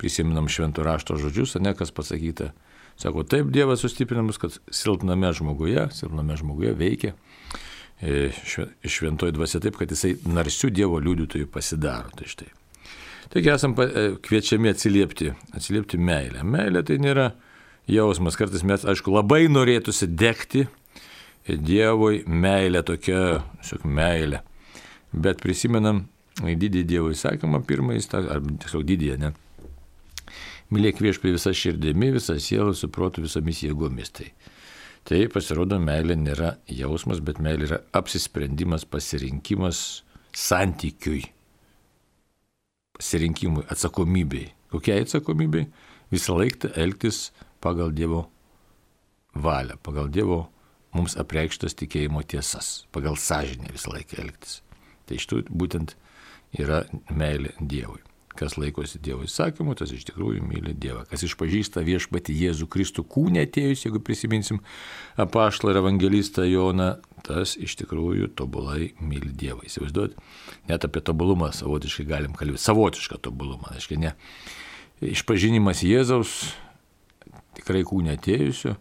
Prisiminam 0.00 0.48
šventų 0.50 0.84
rašto 0.86 1.18
žodžius, 1.20 1.56
ne 1.62 1.74
kas 1.78 1.94
pasakyta. 1.94 2.52
Sako, 3.00 3.24
taip 3.26 3.50
Dievas 3.54 3.82
sustiprinamas, 3.82 4.38
kad 4.38 4.54
silpname 4.70 5.32
žmoguje, 5.34 5.88
silpname 5.94 6.36
žmoguje 6.38 6.74
veikia 6.78 7.14
e, 8.00 8.30
šventoji 8.86 9.34
dvasia 9.34 9.60
taip, 9.62 9.78
kad 9.80 9.90
jisai 9.90 10.14
narsių 10.30 10.70
Dievo 10.74 11.00
liudytojų 11.02 11.48
pasidaro. 11.50 12.12
Tai 12.18 12.28
štai. 12.30 12.50
Taigi 13.34 13.50
esam 13.50 13.74
e, 13.82 14.06
kviečiami 14.22 14.70
atsiliepti, 14.70 15.32
atsiliepti 15.56 15.98
meilę. 15.98 16.44
Meilė 16.46 16.84
tai 16.86 17.00
nėra 17.02 17.32
jausmas, 17.90 18.38
kartais 18.38 18.64
mes, 18.66 18.86
aišku, 18.86 19.14
labai 19.14 19.46
norėtųsi 19.50 20.10
degti 20.10 20.66
Dievui, 21.44 22.22
meilė 22.24 22.80
tokia, 22.88 23.42
tiesiog 23.60 23.82
meilė. 23.84 24.38
Bet 25.12 25.42
prisimenam 25.42 26.06
didį 26.40 26.86
Dievo 26.88 27.10
įsakymą, 27.12 27.60
pirmąjį, 27.68 28.06
ar 28.16 28.40
tiesiog 28.62 28.86
didįją, 28.88 29.18
ne? 29.20 29.34
Mylėk 30.72 31.02
viešpį 31.04 31.34
visą 31.34 31.52
širdimi, 31.54 32.10
visą 32.14 32.38
sielą, 32.40 32.72
suprotų 32.76 33.26
visomis 33.26 33.60
jėgomis. 33.64 34.10
Tai, 34.16 34.30
tai 35.04 35.24
pasirodo, 35.32 35.78
meilė 35.82 36.16
nėra 36.16 36.54
jausmas, 36.70 37.20
bet 37.24 37.40
meilė 37.44 37.68
yra 37.68 37.80
apsisprendimas, 37.96 38.86
pasirinkimas 38.88 40.04
santykiui. 40.34 41.26
Pasirinkimui, 42.94 43.66
atsakomybei. 43.74 44.48
Kokiai 44.72 45.04
atsakomybei? 45.04 45.68
Visą 46.14 46.38
laiką 46.38 46.72
elgtis 46.78 47.28
pagal 47.62 47.92
Dievo 47.94 48.24
valią, 49.34 49.76
pagal 49.82 50.10
Dievo 50.14 50.44
mums 50.94 51.18
apreikštas 51.18 51.74
tikėjimo 51.78 52.22
tiesas, 52.22 52.84
pagal 52.94 53.18
sąžinę 53.18 53.74
visą 53.74 53.94
laiką 53.96 54.20
elgtis. 54.22 54.60
Tai 55.04 55.18
iš 55.18 55.28
tų 55.30 55.44
būtent 55.50 55.96
yra 56.54 56.84
meilė 57.10 57.54
Dievui. 57.60 58.00
Kas 58.34 58.56
laikosi 58.58 58.98
Dievo 58.98 59.22
įsakymų, 59.28 59.76
tas 59.78 59.92
iš 59.94 60.08
tikrųjų 60.08 60.42
myli 60.42 60.72
Dievą. 60.74 61.04
Kas 61.06 61.22
išpažįsta 61.22 61.84
viešpati 61.86 62.34
Jėzų 62.34 62.66
Kristų 62.70 63.04
kūnė 63.06 63.44
atėjus, 63.46 63.84
jeigu 63.86 64.00
prisiminsim 64.02 64.58
apaštalą 65.22 65.70
ir 65.70 65.78
evangelistą 65.84 66.46
Joną, 66.48 66.88
tas 67.26 67.54
iš 67.54 67.76
tikrųjų 67.78 68.32
tobulai 68.34 68.90
myli 68.98 69.30
Dievą. 69.30 69.62
Įsivaizduot, 69.68 70.18
net 70.70 70.86
apie 70.88 71.04
tobulumą 71.06 71.52
savotiškai 71.54 72.08
galim 72.10 72.34
kalbėti. 72.34 72.64
Savotišką 72.66 73.20
tobulumą, 73.22 73.70
aiškiai 73.76 74.02
ne. 74.02 74.14
Išpažinimas 75.04 75.84
Jėzaus 75.86 76.34
tikrai 77.54 77.84
kūnė 77.86 78.18
atėjusio 78.18 78.74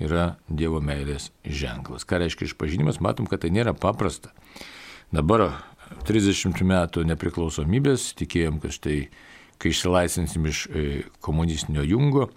yra 0.00 0.36
Dievo 0.48 0.80
meilės 0.84 1.32
ženklas. 1.44 2.06
Ką 2.08 2.22
reiškia 2.22 2.48
išpažinimas, 2.48 3.02
matom, 3.04 3.26
kad 3.26 3.42
tai 3.42 3.50
nėra 3.54 3.74
paprasta. 3.76 4.32
Dabar 5.10 5.48
30 6.06 6.62
metų 6.66 7.04
nepriklausomybės, 7.08 8.12
tikėjom, 8.18 8.60
kad 8.62 8.74
štai, 8.74 8.96
kai 9.60 9.72
išsilaisvinsim 9.72 10.46
iš 10.50 10.64
e, 10.70 10.84
komunistinio 11.24 11.84
jungo, 11.86 12.30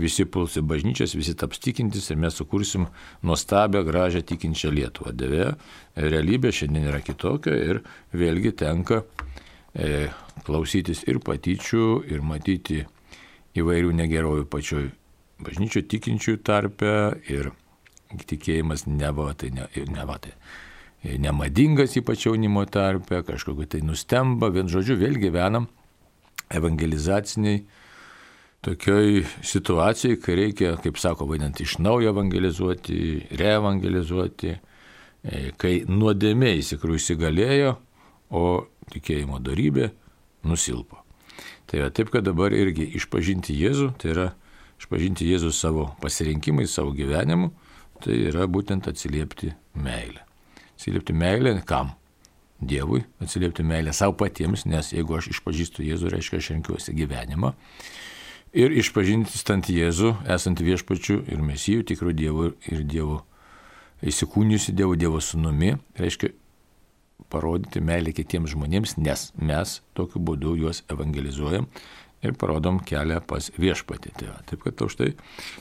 visi 0.00 0.24
puls 0.24 0.56
į 0.56 0.62
bažnyčias, 0.64 1.14
visi 1.18 1.34
taps 1.38 1.60
tikintis 1.62 2.08
ir 2.10 2.20
mes 2.20 2.36
sukursim 2.38 2.86
nuostabią, 3.26 3.82
gražią 3.86 4.22
tikinčią 4.26 4.72
Lietuvą. 4.72 5.12
Dėvė, 5.16 5.50
realybė 6.00 6.52
šiandien 6.54 6.88
yra 6.88 7.02
kitokia 7.04 7.56
ir 7.74 7.82
vėlgi 8.16 8.54
tenka 8.62 9.02
e, 9.74 10.08
klausytis 10.46 11.04
ir 11.10 11.20
patyčių, 11.24 11.84
ir 12.08 12.24
matyti 12.24 12.84
įvairių 13.60 13.92
negerovių 14.00 14.48
pačioj 14.50 14.88
bažnyčio 15.44 15.84
tikinčiųjų 15.90 16.40
tarpe 16.46 16.96
ir 17.28 17.52
tikėjimas 18.30 18.86
neva 18.88 19.30
tai, 19.38 19.52
ne, 19.54 19.68
neva 19.90 20.18
tai 20.22 20.34
nemadingas 21.04 21.96
ypač 21.96 22.26
jaunimo 22.26 22.64
tarpe, 22.68 23.22
kažkokiu 23.26 23.68
tai 23.70 23.80
nustemba, 23.84 24.50
vien 24.52 24.68
žodžiu 24.68 24.98
vėl 25.00 25.16
gyvenam 25.20 25.68
evangelizaciniai 26.52 27.62
tokioj 28.60 29.22
situacijai, 29.46 30.18
kai 30.20 30.36
reikia, 30.36 30.74
kaip 30.82 30.98
sako, 31.00 31.24
vadinant, 31.30 31.60
iš 31.60 31.78
naujo 31.80 32.12
evangelizuoti, 32.12 32.98
reevangelizuoti, 33.40 34.52
e, 34.52 35.40
kai 35.56 35.78
nuodėmė 35.88 36.52
įsikrų 36.60 36.98
įsigalėjo, 37.00 37.76
o 38.36 38.44
tikėjimo 38.92 39.40
darybė 39.42 39.90
nusilpo. 40.44 41.00
Tai 41.70 41.80
yra 41.80 41.90
taip, 41.94 42.12
kad 42.12 42.26
dabar 42.26 42.52
irgi 42.52 42.84
išpažinti 43.00 43.56
Jėzų, 43.56 43.92
tai 44.02 44.12
yra 44.12 44.30
išpažinti 44.82 45.28
Jėzų 45.30 45.54
savo 45.56 45.90
pasirinkimais, 46.02 46.74
savo 46.74 46.92
gyvenimu, 46.96 47.54
tai 48.04 48.26
yra 48.28 48.44
būtent 48.50 48.90
atsiliepti 48.90 49.54
meilę. 49.78 50.29
Atsiliepti 50.80 51.12
meilę 51.12 51.58
kam? 51.68 51.90
Dievui, 52.60 53.02
atsiliepti 53.20 53.64
meilę 53.64 53.92
savo 53.92 54.14
patiems, 54.16 54.62
nes 54.64 54.94
jeigu 54.94 55.18
aš 55.18 55.26
išpažįstu 55.34 55.84
Jėzų, 55.84 56.08
reiškia, 56.14 56.38
aš 56.40 56.48
renkiuosi 56.54 56.94
gyvenimą. 56.96 57.50
Ir 58.56 58.72
išpažinti 58.80 59.36
stant 59.36 59.68
Jėzų, 59.68 60.14
esant 60.32 60.62
viešpačiu 60.64 61.18
ir 61.28 61.44
mesijų, 61.44 61.84
tikrų 61.92 62.14
Dievu 62.16 62.48
ir 62.72 62.80
Dievo 62.88 63.20
įsikūnijusi 64.00 64.72
Dievo 64.72 64.96
Dievo 64.96 65.20
sunumi, 65.20 65.74
reiškia 66.00 66.32
parodyti 67.28 67.84
meilę 67.84 68.16
kitiems 68.16 68.56
žmonėms, 68.56 68.96
nes 69.04 69.28
mes 69.36 69.78
tokiu 69.92 70.24
būdu 70.24 70.56
juos 70.64 70.80
evangelizuojam 70.88 71.68
ir 72.24 72.36
parodom 72.40 72.80
kelią 72.80 73.20
pas 73.28 73.52
viešpatį. 73.60 74.16
Tai 74.16 74.34
taip 74.48 74.64
kad 74.64 74.80
už 74.88 74.96
tai 74.96 75.12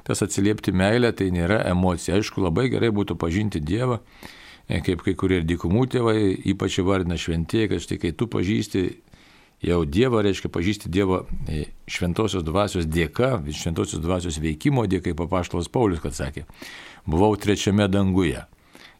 tas 0.08 0.24
atsiliepti 0.24 0.72
meilę 0.72 1.12
tai 1.12 1.28
nėra 1.36 1.66
emocija. 1.68 2.16
Aišku, 2.16 2.40
labai 2.48 2.70
gerai 2.72 2.96
būtų 2.96 3.20
pažinti 3.20 3.60
Dievą 3.60 4.00
kaip 4.70 5.02
kai 5.02 5.16
kurie 5.18 5.40
dykumų 5.46 5.86
tėvai 5.96 6.20
ypač 6.54 6.80
įvardina 6.84 7.18
šventieji, 7.18 7.72
kad 7.72 7.82
štai 7.84 7.98
kai 8.02 8.12
tu 8.14 8.28
pažįsti 8.30 8.84
jau 9.66 9.82
Dievą, 9.86 10.22
reiškia 10.24 10.52
pažįsti 10.54 10.92
Dievo 10.94 11.24
e, 11.50 11.66
šventosios 11.90 12.46
dvasios 12.48 12.88
dėka, 12.88 13.40
šventosios 13.50 14.02
dvasios 14.04 14.40
veikimo 14.40 14.86
dėka, 14.88 15.10
kaip 15.10 15.20
papaštalas 15.24 15.72
Paulius, 15.74 16.04
kad 16.04 16.16
sakė, 16.16 16.46
buvau 17.10 17.34
trečiame 17.36 17.90
danguje. 17.92 18.46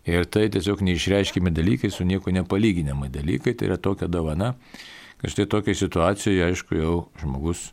Ir 0.10 0.26
tai 0.32 0.48
tiesiog 0.50 0.82
neišreiškimi 0.84 1.52
dalykai, 1.54 1.92
su 1.94 2.08
nieko 2.08 2.34
nepalyginamai 2.34 3.12
dalykai, 3.14 3.54
tai 3.54 3.70
yra 3.70 3.78
tokia 3.78 4.10
dovana, 4.10 4.56
kad 5.22 5.36
štai 5.36 5.46
tokia 5.52 5.76
situacija, 5.78 6.50
aišku, 6.50 6.80
jau 6.80 6.96
žmogus 7.22 7.70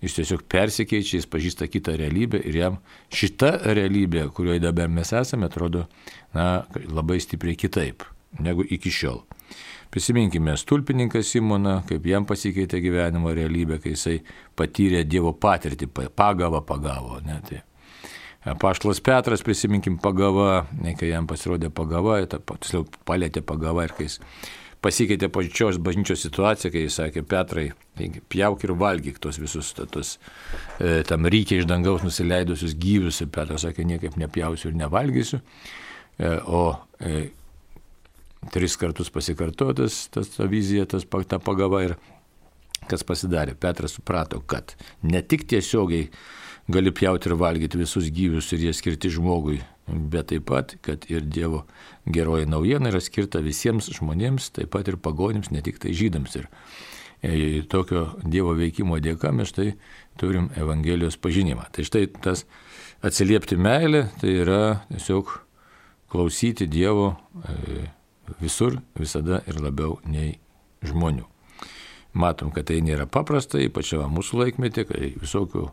jis 0.00 0.16
tiesiog 0.16 0.44
persikeičia, 0.50 1.18
jis 1.20 1.28
pažįsta 1.30 1.68
kitą 1.70 1.96
realybę 2.00 2.40
ir 2.48 2.56
jam 2.56 2.78
šita 3.12 3.52
realybė, 3.76 4.28
kurioje 4.34 4.62
dabar 4.64 4.88
mes 4.92 5.12
esame, 5.16 5.50
atrodo 5.50 5.86
na, 6.34 6.64
labai 6.88 7.20
stipriai 7.20 7.58
kitaip 7.58 8.06
negu 8.40 8.64
iki 8.64 8.92
šiol. 8.94 9.24
Prisiminkime 9.90 10.54
stulpininką 10.56 11.18
Simoną, 11.26 11.80
kaip 11.88 12.04
jam 12.06 12.26
pasikeitė 12.26 12.78
gyvenimo 12.78 13.32
realybė, 13.34 13.80
kai 13.82 13.96
jisai 13.96 14.20
patyrė 14.56 15.02
Dievo 15.02 15.32
patirtį, 15.34 15.88
pagavą 16.14 16.62
pagavo. 16.62 17.18
Ne, 17.26 17.40
tai. 17.48 17.64
Paštlas 18.40 19.02
Petras, 19.04 19.42
prisiminkim 19.44 19.98
pagava, 20.00 20.62
kai 20.96 21.10
jam 21.10 21.26
pasirodė 21.28 21.68
pagava, 21.74 22.20
tiksliau 22.24 22.86
palėtė 23.04 23.42
pagava 23.44 23.84
ir 23.84 23.92
kai 23.98 24.06
jis 24.06 24.20
pasikeitė 24.84 25.28
pačios 25.32 25.78
bažnyčios 25.82 26.22
situacija, 26.24 26.70
kai 26.72 26.84
jis 26.86 26.98
sakė, 27.00 27.24
Petrai, 27.28 27.66
pjauk 28.32 28.64
ir 28.64 28.74
valgyk 28.80 29.20
tos 29.22 29.40
visus 29.40 29.72
tos, 29.76 30.14
e, 30.78 31.00
tam 31.08 31.28
rykiai 31.30 31.62
iš 31.62 31.68
dangaus 31.68 32.04
nusileidusius 32.06 32.76
gyvius. 32.80 33.20
Ir 33.24 33.30
Petras 33.34 33.66
sakė, 33.66 33.84
niekaip 33.88 34.16
nepjausiu 34.20 34.70
ir 34.70 34.78
nevalgysiu. 34.80 35.42
E, 36.20 36.32
o 36.48 36.64
e, 37.00 37.28
tris 38.54 38.76
kartus 38.80 39.12
pasikartotas 39.12 40.06
tas 40.14 40.32
ta 40.32 40.48
vizija, 40.48 40.86
tas 40.88 41.04
ta 41.28 41.40
pagava 41.42 41.84
ir 41.84 41.96
kas 42.88 43.04
pasidarė. 43.06 43.56
Petras 43.60 43.98
suprato, 43.98 44.40
kad 44.40 44.74
ne 45.02 45.20
tik 45.22 45.44
tiesiogiai 45.50 46.08
gali 46.70 46.92
pjauti 46.94 47.30
ir 47.30 47.36
valgyti 47.40 47.78
visus 47.80 48.08
gyvius 48.14 48.50
ir 48.54 48.64
jie 48.66 48.72
skirti 48.76 49.10
žmogui, 49.12 49.60
bet 49.86 50.30
taip 50.30 50.46
pat, 50.50 50.76
kad 50.84 51.04
ir 51.10 51.24
Dievo 51.26 51.64
geroji 52.06 52.48
naujiena 52.50 52.92
yra 52.92 53.00
skirta 53.02 53.42
visiems 53.44 53.90
žmonėms, 53.96 54.50
taip 54.56 54.72
pat 54.74 54.88
ir 54.88 54.98
pagonims, 55.00 55.50
ne 55.50 55.62
tik 55.66 55.80
tai 55.82 55.94
žydams. 55.96 56.36
Ir, 56.40 56.48
e, 57.22 57.62
tokio 57.70 58.06
Dievo 58.22 58.54
veikimo 58.58 59.00
dėka 59.02 59.32
mes 59.34 59.50
štai 59.52 59.74
turim 60.20 60.50
Evangelijos 60.56 61.18
pažinimą. 61.20 61.68
Tai 61.74 61.86
štai 61.86 62.06
tas 62.22 62.46
atsiliepti 63.02 63.58
meilę, 63.58 64.06
tai 64.20 64.36
yra 64.44 64.62
tiesiog 64.90 65.34
klausyti 66.10 66.68
Dievo 66.70 67.14
e, 67.42 67.82
visur, 68.40 68.80
visada 68.98 69.42
ir 69.50 69.60
labiau 69.62 69.98
nei 70.06 70.38
žmonių. 70.86 71.26
Matom, 72.12 72.50
kad 72.50 72.66
tai 72.66 72.80
nėra 72.82 73.06
paprasta, 73.06 73.60
ypač 73.62 73.92
mūsų 73.94 74.40
laikmetį, 74.40 74.84
kai 74.88 75.12
visokių 75.20 75.68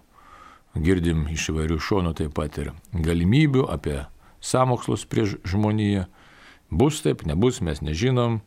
girdim 0.83 1.25
iš 1.31 1.49
įvairių 1.53 1.79
šonų 1.81 2.13
taip 2.17 2.35
pat 2.37 2.57
ir 2.61 2.71
galimybių 2.93 3.67
apie 3.71 4.01
samokslus 4.43 5.05
prieš 5.09 5.37
žmoniją. 5.47 6.05
Bus 6.69 6.99
taip, 7.03 7.23
nebus, 7.27 7.61
mes 7.63 7.79
nežinom, 7.81 8.41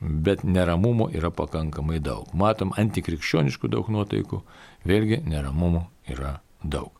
bet 0.00 0.44
neramumų 0.44 1.08
yra 1.16 1.30
pakankamai 1.34 1.98
daug. 2.02 2.28
Matom 2.34 2.74
antikrikščioniškų 2.78 3.70
daug 3.72 3.88
nuotaikų, 3.90 4.42
vėlgi 4.86 5.22
neramumų 5.26 5.84
yra 6.14 6.38
daug. 6.62 6.92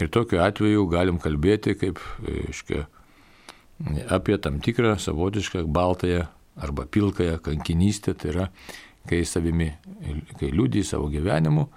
Ir 0.00 0.08
tokiu 0.10 0.40
atveju 0.42 0.86
galim 0.90 1.20
kalbėti 1.22 1.76
kaip, 1.78 2.00
aiškiai, 2.24 2.86
apie 4.10 4.38
tam 4.40 4.58
tikrą 4.64 4.96
savotišką 4.98 5.66
baltąją 5.68 6.24
arba 6.62 6.86
pilkąją 6.86 7.38
kankinystę, 7.44 8.14
tai 8.14 8.32
yra, 8.32 8.48
kai 9.08 9.22
savimi, 9.28 9.70
kai 10.38 10.50
liūdį 10.52 10.84
savo 10.86 11.08
gyvenimu 11.12 11.68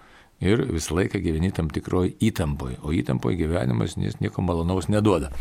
ir 0.44 0.66
visą 0.72 0.98
laiką 1.00 1.22
gyveni 1.24 1.52
tam 1.56 1.70
tikroji 1.74 2.16
įtampoje, 2.30 2.80
o 2.84 2.94
įtampoje 2.96 3.40
gyvenimas 3.40 3.98
nieko 3.98 4.44
malonaus 4.46 4.90
neduoda. 4.92 5.32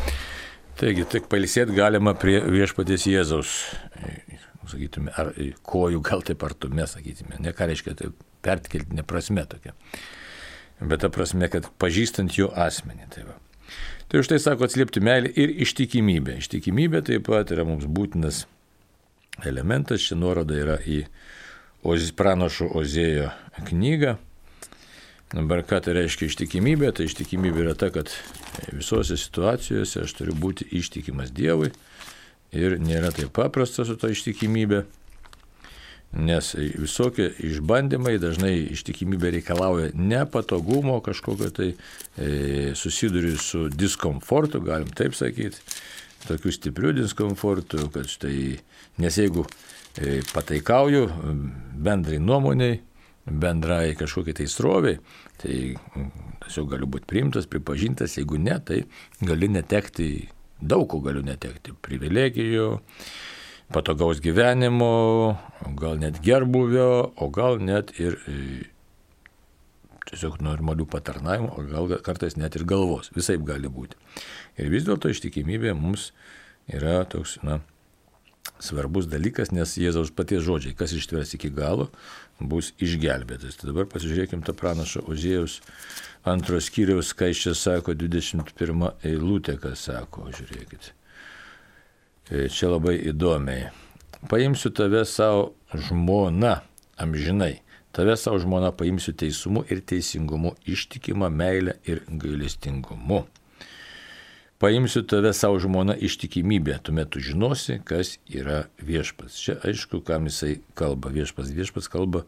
Taigi, 0.79 1.05
tik 1.07 1.29
palisėti 1.31 1.77
galima 1.77 2.17
prie 2.19 2.41
viešpatės 2.51 3.07
Jėzaus, 3.07 3.55
sakytume, 4.71 5.13
ar 5.15 5.31
kojų, 5.63 6.01
gal 6.03 6.25
taip 6.27 6.43
artume, 6.47 6.87
sakytume, 6.91 7.39
ne 7.43 7.53
ką 7.55 7.69
reiškia, 7.71 7.95
tai 8.01 8.11
perkeltinė 8.45 9.05
prasme 9.07 9.47
tokia. 9.47 9.75
Bet 10.83 11.05
ta 11.05 11.11
prasme, 11.15 11.47
kad 11.53 11.69
pažįstant 11.79 12.35
jo 12.35 12.51
asmenį. 12.51 13.07
Tai 13.15 13.29
va. 13.29 13.37
Tai 14.11 14.21
už 14.21 14.33
tai 14.33 14.41
sako 14.43 14.67
atsliepti 14.67 15.01
meilį 15.05 15.31
ir 15.41 15.55
ištikimybę. 15.65 16.37
Ištikimybė 16.43 17.05
taip 17.07 17.29
pat 17.29 17.55
yra 17.55 17.65
mums 17.69 17.87
būtinas 17.87 18.45
elementas. 19.47 20.05
Čia 20.05 20.19
nuoroda 20.19 20.59
yra 20.59 20.77
į 20.83 21.05
pranašo 22.19 22.69
Ozėjo 22.75 23.31
knygą. 23.71 24.19
Dabar 25.35 25.65
ką 25.67 25.81
tai 25.83 25.97
reiškia 25.97 26.29
ištikimybė? 26.31 26.93
Tai 26.95 27.09
ištikimybė 27.09 27.65
yra 27.65 27.73
ta, 27.75 27.89
kad 27.91 28.13
visose 28.71 29.17
situacijose 29.19 30.05
aš 30.05 30.13
turiu 30.15 30.35
būti 30.39 30.69
ištikimas 30.79 31.33
Dievui. 31.35 31.73
Ir 32.55 32.77
nėra 32.79 33.11
taip 33.15 33.33
paprasta 33.35 33.83
su 33.83 33.97
to 33.99 34.13
ištikimybė. 34.15 34.85
Nes 36.15 36.53
visokie 36.55 37.27
išbandymai 37.43 38.15
dažnai 38.23 38.53
ištikimybė 38.77 39.33
reikalauja 39.41 39.91
nepatogumo, 39.99 41.01
kažkokio 41.03 41.51
tai 41.51 41.73
e, 41.75 42.71
susiduriu 42.79 43.35
su 43.43 43.67
diskomfortu, 43.75 44.63
galim 44.63 44.95
taip 44.95 45.19
sakyti, 45.19 45.59
tokiu 46.29 46.55
stipriu 46.55 46.95
diskomfortu, 46.95 47.89
kad 47.91 48.07
štai, 48.07 48.61
nes 49.03 49.19
jeigu 49.19 49.43
e, 49.99 50.21
pataikauju 50.31 51.09
bendrai 51.75 52.23
nuomoniai, 52.23 52.79
bendrai 53.27 53.97
kažkokiai 53.99 54.39
tai 54.39 54.47
sroviai, 54.47 55.01
tai 55.43 55.59
tiesiog 56.45 56.71
galiu 56.75 56.89
būti 56.91 57.09
priimtas, 57.11 57.49
pripažintas, 57.51 58.17
jeigu 58.19 58.39
ne, 58.41 58.57
tai 58.65 58.83
gali 59.25 59.49
netekti, 59.53 60.29
daug 60.61 60.87
ko 60.91 61.01
galiu 61.05 61.25
netekti, 61.27 61.75
privilegijų, 61.85 62.69
patogaus 63.75 64.21
gyvenimo, 64.25 64.93
gal 65.81 65.99
net 66.01 66.21
gerbuvio, 66.25 67.11
o 67.17 67.29
gal 67.35 67.61
net 67.65 67.95
ir 68.01 68.19
e, 68.31 68.39
tiesiog 70.11 70.41
normalių 70.45 70.87
patarnavimų, 70.93 71.51
o 71.51 71.67
gal 71.71 71.95
kartais 72.05 72.39
net 72.41 72.59
ir 72.59 72.67
galvos. 72.69 73.11
Visai 73.17 73.39
gali 73.41 73.71
būti. 73.73 73.99
Ir 74.61 74.71
vis 74.73 74.87
dėlto 74.87 75.11
ištikimybė 75.11 75.75
mums 75.79 76.13
yra 76.71 77.03
toks, 77.09 77.39
na, 77.45 77.61
svarbus 78.63 79.09
dalykas, 79.11 79.53
nes 79.55 79.77
Jėzaus 79.79 80.13
paties 80.15 80.45
žodžiai, 80.47 80.77
kas 80.79 80.95
ištvers 80.97 81.35
iki 81.37 81.51
galo, 81.55 81.89
bus 82.41 82.73
išgelbėtas. 82.83 83.59
Tai 83.59 83.71
dabar 83.71 83.89
pasižiūrėkime 83.91 84.45
tą 84.47 84.55
pranašą 84.59 85.05
Ozėjaus 85.11 85.61
antros 86.29 86.71
skyriaus, 86.71 87.13
ką 87.17 87.31
iš 87.33 87.47
čia 87.47 87.55
sako 87.59 87.97
21 87.99 88.87
eilutė, 89.05 89.59
kas 89.61 89.87
sako, 89.91 90.31
žiūrėkit. 90.35 90.93
E, 92.31 92.47
čia 92.49 92.73
labai 92.73 92.97
įdomiai. 93.11 93.69
Paimsiu 94.31 94.73
tave 94.73 95.05
savo 95.05 95.53
žmoną 95.75 96.57
amžinai. 96.97 97.59
Tave 97.95 98.17
savo 98.19 98.41
žmoną 98.43 98.73
paimsiu 98.75 99.13
teisumu 99.15 99.63
ir 99.71 99.83
teisingumu, 99.85 100.55
ištikimą 100.67 101.29
meilę 101.31 101.77
ir 101.87 102.01
gailestingumu. 102.09 103.27
Paimsiu 104.65 105.03
tave 105.05 105.35
savo 105.37 105.59
žmoną 105.61 105.99
ištikimybę, 106.01 106.79
tuomet 106.87 107.11
tu 107.13 107.21
žinosi, 107.21 107.83
kas 107.85 108.15
yra 108.33 108.63
viešpas. 108.81 109.37
Čia 109.37 109.59
aišku, 109.61 110.01
kam 110.07 110.31
jisai 110.31 110.55
kalba. 110.79 111.13
Viešpas, 111.13 111.51
viešpas 111.53 111.91
kalba 111.93 112.23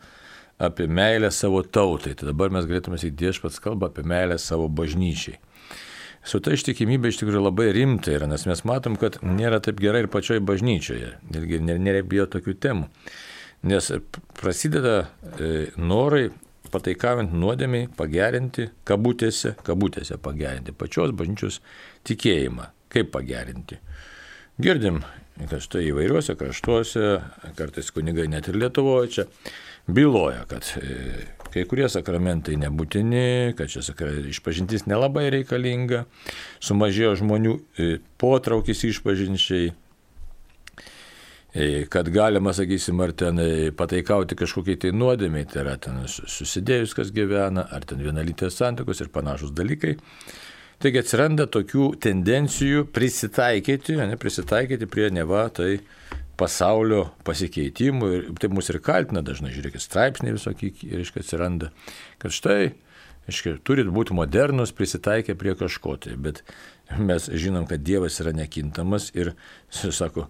apie 0.61 0.85
meilę 0.85 1.31
savo 1.33 1.63
tautai. 1.65 2.13
Tai 2.13 2.29
dabar 2.29 2.53
mes 2.53 2.69
galėtume 2.69 3.01
sakyti, 3.01 3.31
viešpas 3.31 3.57
kalba 3.65 3.89
apie 3.89 4.05
meilę 4.05 4.37
savo 4.43 4.69
bažnyčiai 4.69 5.41
su 6.27 6.41
ta 6.43 6.55
ištikimybė 6.55 7.13
iš 7.13 7.21
tikrųjų 7.21 7.45
labai 7.45 7.69
rimta 7.75 8.11
yra, 8.15 8.27
nes 8.31 8.47
mes 8.49 8.65
matom, 8.67 8.97
kad 8.99 9.21
nėra 9.23 9.61
taip 9.63 9.79
gerai 9.83 10.05
ir 10.05 10.11
pačioj 10.11 10.43
bažnyčioje. 10.47 11.13
Irgi 11.39 11.61
nėra 11.63 12.03
bijo 12.07 12.27
tokių 12.31 12.57
temų. 12.63 12.89
Nes 13.67 13.91
prasideda 14.37 14.97
e, 15.39 15.69
norai 15.79 16.29
pataikavant 16.73 17.35
nuodėmiai 17.35 17.91
pagerinti, 17.97 18.71
kabutėse, 18.89 19.55
kabutėse 19.67 20.19
pagerinti 20.23 20.75
pačios 20.77 21.15
bažnyčios 21.17 21.61
tikėjimą. 22.09 22.71
Kaip 22.93 23.11
pagerinti? 23.15 23.81
Girdim, 24.63 25.03
kad 25.51 25.61
štai 25.61 25.87
įvairiuose 25.91 26.37
kraštuose, 26.39 27.07
kartais 27.59 27.91
kunigai 27.93 28.29
net 28.33 28.49
ir 28.49 28.57
Lietuvoje 28.57 29.11
čia 29.13 29.27
byloja, 29.87 30.47
kad 30.49 30.67
e, 30.81 31.27
kai 31.53 31.65
kurie 31.69 31.89
sakramentai 31.93 32.57
nebūtini, 32.61 33.55
kad 33.59 33.71
čia 33.71 33.85
išpažintis 34.33 34.87
nelabai 34.89 35.29
reikalinga, 35.35 36.05
sumažėjo 36.65 37.17
žmonių 37.23 37.57
e, 37.57 37.91
potraukis 38.21 38.87
išpažinčiai, 38.89 39.75
kad 41.89 42.09
galima, 42.13 42.53
sakysim, 42.53 43.01
ar 43.01 43.13
ten 43.17 43.39
e, 43.41 43.71
pataikauti 43.77 44.37
kažkokiai 44.37 44.81
tai 44.83 44.91
nuodėmiai, 44.93 45.47
tai 45.49 45.63
yra 45.63 45.77
ten 45.81 46.03
susidėjus, 46.11 46.93
kas 46.97 47.13
gyvena, 47.17 47.65
ar 47.73 47.87
ten 47.89 48.03
vienalytės 48.05 48.59
santokos 48.61 49.01
ir 49.01 49.09
panašus 49.15 49.55
dalykai. 49.57 49.95
Taigi 50.83 51.01
atsiranda 51.01 51.47
tokių 51.49 51.95
tendencijų 52.05 52.85
prisitaikyti, 52.93 53.97
ne, 53.97 54.19
prisitaikyti 54.21 54.89
prie 54.93 55.09
neva 55.15 55.47
tai 55.49 55.79
pasaulio 56.37 57.07
pasikeitimų 57.25 58.11
ir 58.13 58.27
taip 58.43 58.53
mus 58.53 58.69
ir 58.69 58.83
kaltina 58.85 59.23
dažnai, 59.25 59.55
žiūrėkit, 59.55 59.81
straipsniai 59.81 60.37
visokie, 60.37 60.75
reiškia, 60.93 61.23
atsiranda, 61.25 61.71
kad 62.21 62.35
štai, 62.37 62.75
reiškia, 63.31 63.57
turit 63.65 63.89
būti 63.89 64.17
modernus, 64.17 64.75
prisitaikę 64.77 65.39
prie 65.41 65.57
kažko 65.57 65.97
tai, 66.05 66.19
bet 66.21 66.43
mes 67.01 67.31
žinom, 67.33 67.65
kad 67.71 67.81
Dievas 67.81 68.21
yra 68.21 68.37
nekintamas 68.37 69.09
ir, 69.17 69.33
sako, 70.03 70.29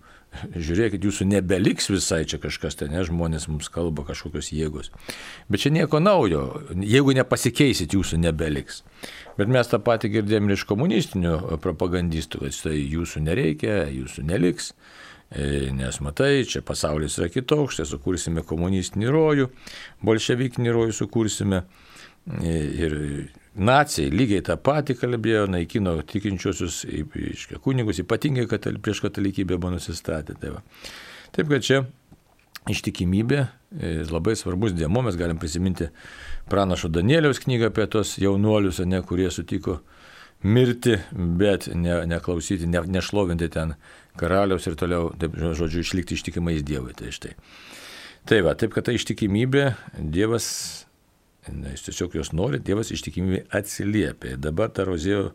žiūrėkit, 0.55 1.05
jūsų 1.07 1.27
nebeliks 1.31 1.91
visai 1.93 2.23
čia 2.29 2.41
kažkas, 2.43 2.79
tai 2.81 2.89
ne, 2.93 3.03
žmonės 3.07 3.49
mums 3.51 3.71
kalba 3.73 4.05
kažkokios 4.09 4.53
jėgos. 4.55 4.93
Bet 5.53 5.65
čia 5.65 5.73
nieko 5.75 6.01
naujo, 6.03 6.43
jeigu 6.83 7.17
nepasikeisit, 7.19 7.97
jūsų 7.97 8.21
nebeliks. 8.25 8.83
Bet 9.37 9.51
mes 9.53 9.69
tą 9.69 9.81
patį 9.85 10.13
girdėjom 10.19 10.49
ir 10.49 10.57
iš 10.57 10.67
komunistinių 10.69 11.59
propagandistų, 11.65 12.45
kad 12.47 12.63
tai 12.69 12.77
jūsų 12.81 13.25
nereikia, 13.27 13.83
jūsų 13.93 14.25
neliks. 14.31 14.73
E, 15.27 15.73
nes 15.75 15.99
matai, 16.07 16.45
čia 16.47 16.63
pasaulis 16.63 17.19
yra 17.19 17.27
kitoks, 17.35 17.81
čia 17.81 17.89
sukursime 17.89 18.45
komunistinį 18.47 19.11
rojų, 19.11 19.49
bolševikinį 20.07 20.77
rojų 20.77 20.95
sukursime. 21.01 21.65
E, 22.43 22.55
ir 22.87 22.95
nacijai 23.57 24.13
lygiai 24.13 24.45
tą 24.45 24.57
patį 24.61 24.97
kalbėjo, 25.01 25.47
naikino 25.51 25.97
tikinčiosius 26.07 26.85
kunigus, 27.65 28.01
ypatingai 28.03 28.47
katal, 28.51 28.81
prieš 28.83 29.03
katalikybę 29.05 29.59
buvo 29.59 29.75
nusistatę. 29.77 30.37
Tai 30.41 30.57
va. 30.57 30.65
Taip 31.37 31.51
kad 31.51 31.65
čia 31.65 31.83
ištikimybė 32.71 33.41
e, 33.41 33.93
labai 34.11 34.37
svarbus 34.39 34.75
dėmo, 34.77 35.03
mes 35.07 35.19
galim 35.19 35.39
prisiminti 35.41 35.91
pranašo 36.51 36.91
Danieliaus 36.93 37.41
knygą 37.43 37.71
apie 37.71 37.87
tos 37.91 38.17
jaunuolius, 38.23 38.83
ne, 38.87 39.03
kurie 39.07 39.29
sutiko 39.35 39.81
mirti, 40.47 40.99
bet 41.13 41.71
ne, 41.75 42.01
neklausyti, 42.11 42.69
ne, 42.71 42.83
nešlovinti 42.99 43.49
ten 43.53 43.77
karaliaus 44.21 44.67
ir 44.69 44.77
toliau, 44.79 45.11
taip, 45.19 45.37
žodžiu, 45.37 45.85
išlikti 45.85 46.19
ištikimais 46.19 46.65
Dievui. 46.67 46.95
Tai 46.97 47.13
štai. 47.15 47.37
Tai 48.27 48.43
va, 48.43 48.57
taip 48.59 48.75
kad 48.75 48.89
ta 48.89 48.95
ištikimybė, 48.95 49.69
Dievas, 50.03 50.49
na, 51.55 51.73
jis 51.75 51.89
tiesiog 51.89 52.19
jos 52.19 52.33
nori, 52.37 52.61
Dievas 52.63 52.93
ištikimybė 52.95 53.47
atsiliepia. 53.55 54.37
Dabar 54.41 54.73
ta 54.75 54.87
rozėjo, 54.89 55.31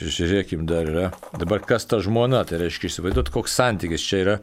žiūrėkim, 0.00 0.64
dar 0.68 0.88
yra, 0.90 1.10
dabar 1.38 1.64
kas 1.64 1.86
ta 1.90 2.00
žmona, 2.02 2.42
tai 2.48 2.62
reiškia 2.64 2.90
įsivaizduot, 2.90 3.32
koks 3.34 3.60
santykis 3.60 4.08
čia 4.08 4.24
yra 4.24 4.40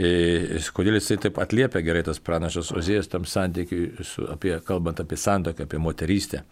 E, 0.00 0.60
kodėl 0.72 0.96
jisai 0.96 1.18
taip 1.20 1.38
atliepia 1.42 1.82
gerai 1.84 2.02
tas 2.06 2.20
pranašas 2.22 2.70
Ozėjas 2.76 3.10
tam 3.10 3.26
santykiui, 3.28 3.90
apie, 4.32 4.54
kalbant 4.64 5.02
apie 5.02 5.18
santoką, 5.20 5.66
apie 5.66 5.80
moterystę. 5.82 6.44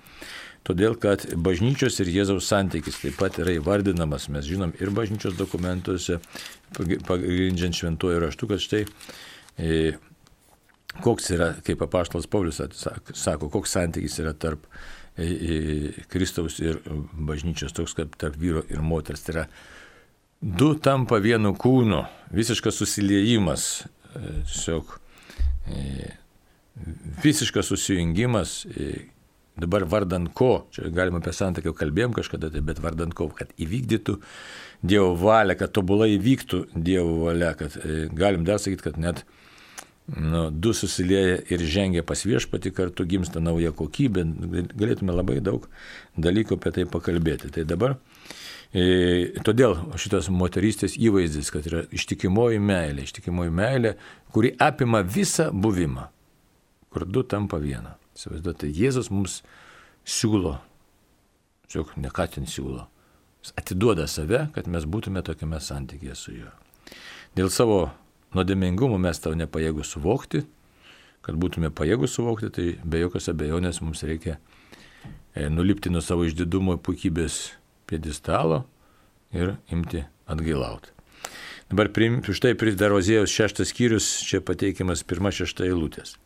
Todėl, 0.66 0.98
kad 1.00 1.22
bažnyčios 1.38 2.00
ir 2.02 2.10
Jėzaus 2.12 2.48
santykis 2.50 2.98
taip 3.00 3.16
pat 3.20 3.38
yra 3.40 3.54
įvardinamas, 3.56 4.26
mes 4.34 4.44
žinom 4.44 4.74
ir 4.82 4.90
bažnyčios 4.92 5.38
dokumentuose, 5.38 6.18
pagrindžiant 6.76 7.78
šventuoju 7.78 8.24
raštu, 8.26 8.50
kad 8.50 8.64
štai 8.64 8.82
e, 8.84 9.94
koks 11.04 11.32
yra, 11.34 11.52
kaip 11.64 11.82
apaštalas 11.84 12.28
Paulius 12.30 12.60
sako, 13.14 13.50
koks 13.52 13.74
santykis 13.76 14.18
yra 14.22 14.32
tarp 14.34 14.64
e, 15.16 15.92
Kristaus 16.10 16.58
ir 16.62 16.80
bažnyčios, 17.12 17.74
toks 17.76 17.96
kaip 17.98 18.16
tarp 18.20 18.38
vyro 18.40 18.64
ir 18.70 18.82
moters. 18.84 19.24
Tai 19.26 19.34
yra 19.34 19.46
du 20.40 20.72
tampa 20.78 21.18
vienu 21.22 21.54
kūnu, 21.58 22.02
visiškas 22.34 22.80
susiliejimas, 22.80 23.68
e, 24.14 24.40
tiesiog 24.48 24.96
e, 25.68 26.10
visiškas 27.24 27.72
susijungimas, 27.72 28.60
e, 28.70 29.08
dabar 29.58 29.84
vardant 29.90 30.30
ko, 30.38 30.68
čia 30.74 30.86
galima 30.94 31.18
apie 31.18 31.34
santykį 31.34 31.74
kalbėjom 31.74 32.14
kažkada, 32.14 32.52
tai, 32.54 32.62
bet 32.62 32.78
vardant 32.82 33.14
ko, 33.14 33.30
kad 33.34 33.52
įvykdytų 33.58 34.20
Dievo 34.78 35.16
valią, 35.18 35.56
kad 35.58 35.72
tobulai 35.74 36.12
įvyktų 36.14 36.60
Dievo 36.78 37.24
valia, 37.24 37.50
kad 37.58 37.74
galim 38.14 38.44
dar 38.46 38.60
sakyti, 38.62 38.84
kad 38.84 39.00
net 39.02 39.24
nu, 40.16 40.48
du 40.50 40.72
susilieja 40.74 41.38
ir 41.52 41.64
žengia 41.68 42.04
pas 42.06 42.24
viešpati, 42.24 42.72
kartu 42.76 43.06
gimsta 43.08 43.42
nauja 43.44 43.74
kokybė, 43.76 44.24
galėtume 44.72 45.14
labai 45.14 45.40
daug 45.44 45.68
dalykų 46.16 46.58
apie 46.58 46.74
tai 46.78 46.86
pakalbėti. 46.88 47.52
Tai 47.54 47.66
dabar 47.68 47.98
E, 48.68 49.32
todėl 49.48 49.78
šitas 49.96 50.28
moterystės 50.28 50.98
įvaizdis, 51.00 51.48
kad 51.52 51.64
yra 51.70 51.86
ištikimoji 51.94 52.60
meilė, 52.60 53.06
ištikimoji 53.06 53.52
meilė, 53.54 53.94
kuri 54.34 54.52
apima 54.60 55.00
visą 55.00 55.48
buvimą, 55.52 56.04
kur 56.92 57.06
du 57.08 57.24
tampa 57.24 57.60
viena. 57.62 57.96
Įsivaizduote, 58.18 58.68
Jėzus 58.68 59.08
mums 59.14 59.38
siūlo, 60.04 60.58
tiesiog 61.64 61.94
ne 62.02 62.12
ką 62.12 62.28
ten 62.34 62.48
siūlo, 62.50 62.84
jis 63.40 63.54
atiduoda 63.56 64.04
save, 64.10 64.44
kad 64.52 64.68
mes 64.68 64.84
būtume 64.84 65.24
tokiame 65.24 65.62
santykėje 65.64 66.18
su 66.18 66.36
juo. 66.36 66.52
Dėl 67.38 67.48
savo 67.54 67.86
nuodėmingumo 68.36 68.98
mes 69.00 69.20
tau 69.22 69.34
nepajėgų 69.38 69.86
suvokti, 69.86 70.44
kad 71.24 71.36
būtume 71.36 71.70
pajėgų 71.74 72.08
suvokti, 72.08 72.50
tai 72.52 72.66
be 72.84 73.02
jokios 73.02 73.28
abejonės 73.32 73.82
mums 73.84 74.04
reikia 74.06 74.38
e, 75.34 75.48
nulipti 75.52 75.92
nuo 75.92 76.02
savo 76.04 76.24
išdidumo 76.28 76.78
puikybės 76.80 77.40
piedistalo 77.88 78.62
ir 79.36 79.56
imti 79.72 80.04
atgailauti. 80.28 80.94
Dabar 81.68 81.90
štai 81.92 82.54
dar 82.80 82.94
Ozėjos 82.96 83.28
šeštas 83.28 83.74
skyrius, 83.74 84.06
čia 84.24 84.40
pateikiamas 84.40 85.04
pirma 85.04 85.28
šešta 85.28 85.66
eilutės. 85.68 86.16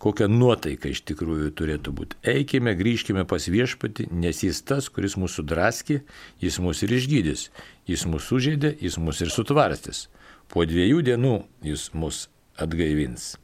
Kokia 0.00 0.26
nuotaika 0.32 0.88
iš 0.88 1.04
tikrųjų 1.06 1.52
turėtų 1.54 1.92
būti. 1.94 2.16
Eikime, 2.26 2.72
grįžkime 2.74 3.26
pas 3.28 3.44
viešpati, 3.52 4.08
nes 4.10 4.40
jis 4.42 4.62
tas, 4.66 4.88
kuris 4.88 5.14
mūsų 5.20 5.44
draskė, 5.46 6.00
jis 6.42 6.56
mūsų 6.58 6.88
ir 6.88 6.94
išgydys, 6.96 7.44
jis 7.86 8.06
mūsų 8.08 8.26
sužeidė, 8.32 8.72
jis 8.80 8.96
mūsų 8.98 9.28
ir 9.28 9.34
sutvarstys. 9.36 10.06
Po 10.52 10.66
dviejų 10.68 11.00
dienų 11.00 11.36
jis 11.64 11.86
mus 11.96 12.26
atgaivins. 12.60 13.38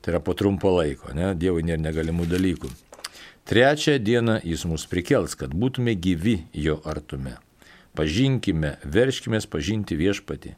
Tai 0.00 0.14
yra 0.14 0.20
po 0.24 0.32
trumpo 0.32 0.70
laiko, 0.72 1.10
ne? 1.12 1.34
Dievui 1.36 1.60
nėra 1.66 1.82
negalimų 1.82 2.24
dalykų. 2.30 2.70
Trečią 3.48 3.98
dieną 4.00 4.38
jis 4.48 4.64
mus 4.64 4.86
prikels, 4.88 5.34
kad 5.36 5.52
būtume 5.52 5.92
gyvi 5.92 6.38
jo 6.56 6.78
artume. 6.88 7.34
Pažinkime, 7.92 8.78
verškime 8.80 9.40
pažinti 9.52 9.98
viešpatį. 10.00 10.54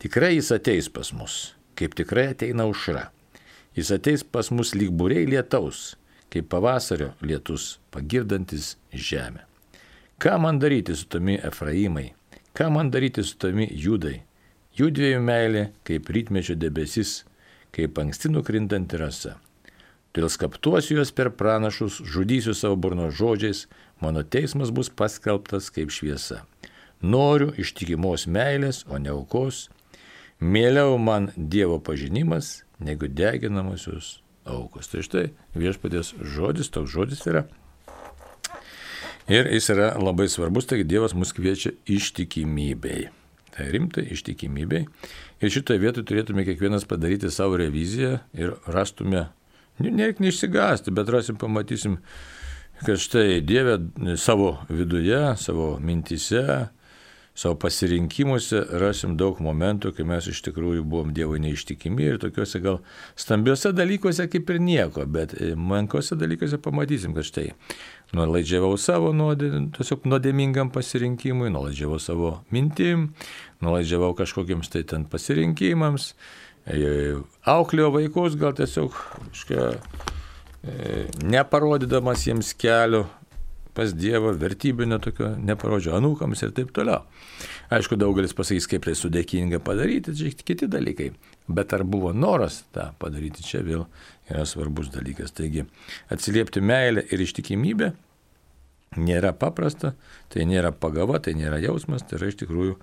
Tikrai 0.00 0.38
jis 0.38 0.54
ateis 0.56 0.88
pas 0.88 1.10
mus, 1.12 1.52
kaip 1.76 1.92
tikrai 2.00 2.30
ateina 2.32 2.64
užra. 2.68 3.10
Jis 3.76 3.92
ateis 3.92 4.24
pas 4.24 4.48
mus 4.48 4.72
lyg 4.72 4.88
būriai 4.88 5.28
lietaus, 5.28 5.98
kaip 6.32 6.48
pavasario 6.48 7.10
lietus, 7.20 7.76
pagirdantis 7.92 8.78
žemę. 8.92 9.44
Ką 10.16 10.38
man 10.40 10.60
daryti 10.64 10.96
su 10.96 11.04
tami 11.12 11.36
Efraimai? 11.44 12.14
Ką 12.56 12.70
man 12.72 12.88
daryti 12.88 13.20
su 13.20 13.36
tami 13.36 13.68
Judai? 13.68 14.22
Jų 14.76 14.90
dviejų 14.92 15.20
meilė 15.24 15.60
kaip 15.88 16.10
rytmečio 16.12 16.52
debesis, 16.60 17.22
kaip 17.72 17.96
anksti 17.96 18.28
nukrintanti 18.28 18.98
rasa. 19.00 19.38
Todėl 20.12 20.28
skaptuosiu 20.32 20.98
juos 20.98 21.14
per 21.16 21.30
pranašus, 21.32 22.02
žudysiu 22.04 22.52
savo 22.52 22.76
burno 22.76 23.08
žodžiais, 23.08 23.66
mano 24.04 24.20
teismas 24.20 24.72
bus 24.76 24.92
paskelbtas 24.92 25.70
kaip 25.72 25.92
šviesa. 25.92 26.42
Noriu 27.00 27.54
ištikimos 27.56 28.28
meilės, 28.28 28.84
o 28.88 29.00
ne 29.00 29.14
aukos. 29.16 29.66
Mieliau 30.40 31.00
man 31.00 31.30
Dievo 31.36 31.80
pažinimas, 31.80 32.66
negu 32.76 33.08
deginamosios 33.08 34.18
aukos. 34.44 34.92
Tai 34.92 35.04
štai 35.04 35.26
viešpatės 35.56 36.12
žodis, 36.20 36.68
toks 36.72 36.92
žodis 36.92 37.24
yra. 37.24 37.46
Ir 39.24 39.48
jis 39.56 39.72
yra 39.72 39.94
labai 39.96 40.28
svarbus, 40.28 40.68
taigi 40.68 40.84
Dievas 40.84 41.16
mus 41.16 41.32
kviečia 41.32 41.72
ištikimybei. 41.88 43.08
Tai 43.56 43.70
rimtai 43.72 44.04
ištikimybei. 44.12 44.84
Ir 45.40 45.52
šitoje 45.52 45.80
vietoje 45.80 46.04
turėtume 46.10 46.44
kiekvienas 46.44 46.84
padaryti 46.88 47.30
savo 47.32 47.56
reviziją 47.60 48.18
ir 48.36 48.52
rastume 48.68 49.30
Nereik 49.78 50.20
neišsigąsti, 50.24 50.90
bet 50.90 51.08
rasim, 51.12 51.36
pamatysim, 51.36 51.98
kad 52.86 52.96
štai 53.00 53.42
Dieve 53.44 53.76
savo 54.16 54.54
viduje, 54.68 55.18
savo 55.36 55.74
mintise, 55.80 56.68
savo 57.36 57.58
pasirinkimuose 57.60 58.62
rasim 58.80 59.18
daug 59.20 59.36
momentų, 59.44 59.92
kai 59.92 60.06
mes 60.08 60.30
iš 60.32 60.40
tikrųjų 60.46 60.84
buvom 60.88 61.12
Dievui 61.16 61.42
neištikimi 61.44 62.08
ir 62.08 62.20
tokiuose 62.22 62.62
gal 62.64 62.80
stambiuose 63.20 63.74
dalykuose 63.76 64.24
kaip 64.32 64.48
ir 64.54 64.62
nieko, 64.64 65.04
bet 65.04 65.36
menkose 65.60 66.16
dalykuose 66.16 66.56
pamatysim, 66.64 67.12
kad 67.16 67.28
štai 67.28 67.50
nuolaidžiavau 68.14 68.76
savo 68.78 69.12
nuodė, 69.16 69.50
tiesiog 69.74 70.06
nuodėmingam 70.10 70.70
pasirinkimui, 70.74 71.50
nuolaidžiavau 71.54 71.98
savo 72.02 72.32
mintim, 72.54 73.10
nuolaidžiavau 73.64 74.12
kažkokiems 74.18 74.70
tai 74.72 74.84
ten 74.88 75.06
pasirinkimams. 75.10 76.12
Auklėjo 77.46 77.92
vaikus, 77.94 78.38
gal 78.38 78.54
tiesiog 78.58 78.94
kažkia, 79.30 79.68
e, 80.66 81.04
neparodydamas 81.22 82.26
jiems 82.26 82.52
kelio 82.58 83.04
pas 83.76 83.92
Dievą, 83.94 84.32
vertybinio 84.40 84.98
tokio 85.04 85.34
neparodžio 85.36 85.94
anūkams 85.98 86.42
ir 86.46 86.54
taip 86.56 86.72
toliau. 86.76 87.04
Aišku, 87.72 87.98
daugelis 88.00 88.34
pasakys, 88.36 88.68
kaip 88.70 88.86
tai 88.86 88.94
sudėkinga 88.96 89.60
padaryti, 89.64 90.14
čia 90.16 90.32
kiti 90.32 90.68
dalykai. 90.70 91.10
Bet 91.46 91.74
ar 91.76 91.84
buvo 91.84 92.14
noras 92.16 92.62
tą 92.74 92.88
padaryti, 93.02 93.44
čia 93.46 93.60
vėl 93.66 93.84
yra 94.30 94.46
svarbus 94.48 94.88
dalykas. 94.94 95.34
Taigi, 95.36 95.66
atsiliepti 96.12 96.64
meilę 96.64 97.04
ir 97.12 97.22
ištikimybę 97.26 97.92
nėra 98.96 99.32
paprasta, 99.36 99.94
tai 100.32 100.46
nėra 100.48 100.72
pagava, 100.72 101.20
tai 101.20 101.36
nėra 101.36 101.60
jausmas, 101.62 102.06
tai 102.06 102.20
yra 102.20 102.30
iš 102.30 102.38
tikrųjų 102.42 102.76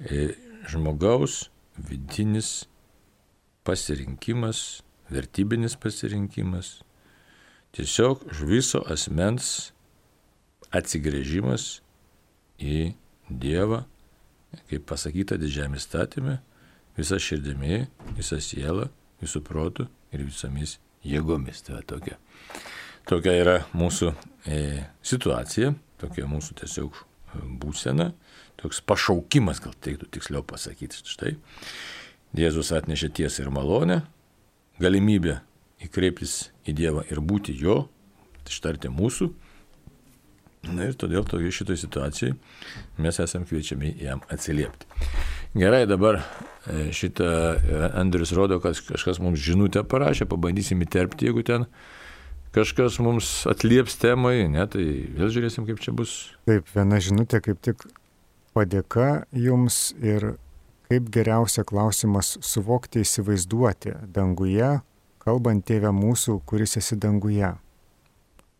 e, 0.00 0.32
žmogaus 0.70 1.48
vidinis 1.78 2.64
pasirinkimas, 3.66 4.82
vertybinis 5.12 5.76
pasirinkimas, 5.80 6.80
tiesiog 7.76 8.26
viso 8.44 8.82
asmens 8.90 9.73
atsigrėžimas 10.74 11.78
į 12.60 12.94
Dievą, 13.24 13.84
kaip 14.68 14.84
pasakyta 14.90 15.38
didžiame 15.40 15.78
statymė, 15.80 16.36
visa 16.98 17.16
širdimi, 17.16 17.86
visa 18.18 18.36
siela, 18.44 18.90
visų 19.22 19.40
protų 19.46 19.86
ir 20.12 20.26
visomis 20.26 20.76
jėgomis. 21.06 21.62
Tai 21.64 21.80
tokia, 21.88 22.18
tokia 23.08 23.34
yra 23.40 23.56
mūsų 23.72 24.12
e, 24.44 24.60
situacija, 25.00 25.72
tokia 26.02 26.28
mūsų 26.28 26.58
tiesiog 26.60 27.00
būsena, 27.62 28.10
toks 28.60 28.82
pašaukimas, 28.86 29.62
gal 29.64 29.74
teiktų 29.84 30.10
tiksliau 30.14 30.44
pasakyti. 30.46 31.02
Štai 31.08 31.34
Jėzus 32.34 32.72
atnešė 32.74 33.12
tiesą 33.14 33.44
ir 33.44 33.50
malonę, 33.54 34.00
galimybę 34.82 35.38
įkreiptis 35.84 36.50
į 36.66 36.74
Dievą 36.80 37.04
ir 37.10 37.20
būti 37.22 37.54
jo, 37.54 37.84
ištarti 38.48 38.90
mūsų. 38.90 39.30
Na 40.72 40.88
ir 40.88 40.96
todėl 40.98 41.26
toje 41.28 41.52
šitoje 41.54 41.82
situacijoje 41.82 42.36
mes 43.02 43.20
esame 43.20 43.48
kviečiami 43.48 43.94
jam 44.02 44.22
atsiliepti. 44.32 44.88
Gerai, 45.54 45.84
dabar 45.90 46.20
e, 46.20 46.88
šitą 46.94 47.26
e, 47.26 47.82
Andrius 48.00 48.32
rodo, 48.34 48.58
kad 48.62 48.78
kažkas 48.88 49.20
mums 49.22 49.42
žinutę 49.42 49.84
parašė, 49.86 50.26
pabandysim 50.30 50.82
įterpti, 50.86 51.28
jeigu 51.28 51.44
ten 51.46 51.68
kažkas 52.54 53.00
mums 53.02 53.44
atlieps 53.50 53.98
temai, 54.02 54.46
ne, 54.50 54.64
tai 54.70 54.86
vėl 55.14 55.30
žiūrėsim, 55.34 55.66
kaip 55.68 55.82
čia 55.82 55.94
bus. 55.94 56.16
Taip, 56.48 56.70
viena 56.74 57.02
žinutė 57.02 57.42
kaip 57.44 57.60
tik 57.62 57.86
padėka 58.54 59.26
jums 59.34 59.90
ir 60.02 60.34
Kaip 60.94 61.06
geriausia 61.08 61.64
klausimas 61.64 62.34
suvokti, 62.44 63.00
įsivaizduoti 63.02 63.94
danguje, 64.12 64.68
kalbant 65.24 65.64
tėvę 65.64 65.90
mūsų, 65.96 66.36
kuris 66.44 66.76
esi 66.76 66.98
danguje. 67.00 67.54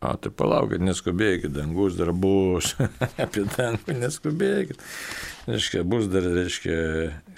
O, 0.03 0.11
tai 0.19 0.31
palaukit, 0.35 0.83
neskubėkit, 0.83 1.53
dangus 1.55 1.95
dar 1.97 2.11
bus, 2.11 2.73
apie 3.23 3.45
dangų 3.55 3.95
neskubėkit. 4.01 4.81
Reiškia, 5.47 5.85
bus 5.87 6.09
dar, 6.11 6.27
reiškia, 6.35 6.75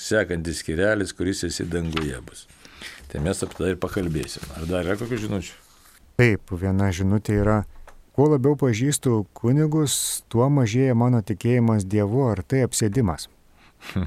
sekantis 0.02 0.64
skirelis, 0.64 1.14
kuris 1.16 1.46
esi 1.48 1.68
danguje 1.70 2.20
bus. 2.26 2.48
Tai 3.08 3.22
mes 3.24 3.44
apie 3.46 3.62
tai 3.62 3.72
ir 3.76 3.80
pakalbėsim. 3.80 4.44
Ar 4.58 4.68
dar 4.68 4.88
yra 4.88 4.98
kokių 5.00 5.22
žinučių? 5.28 5.56
Taip, 6.18 6.52
viena 6.60 6.90
žinutė 6.92 7.38
yra, 7.44 7.62
kuo 8.18 8.26
labiau 8.34 8.58
pažįstu 8.60 9.22
kunigus, 9.38 10.26
tuo 10.34 10.50
mažėja 10.50 10.96
mano 10.98 11.22
tikėjimas 11.22 11.86
Dievu, 11.86 12.26
ar 12.32 12.42
tai 12.42 12.66
apsėdimas. 12.66 13.30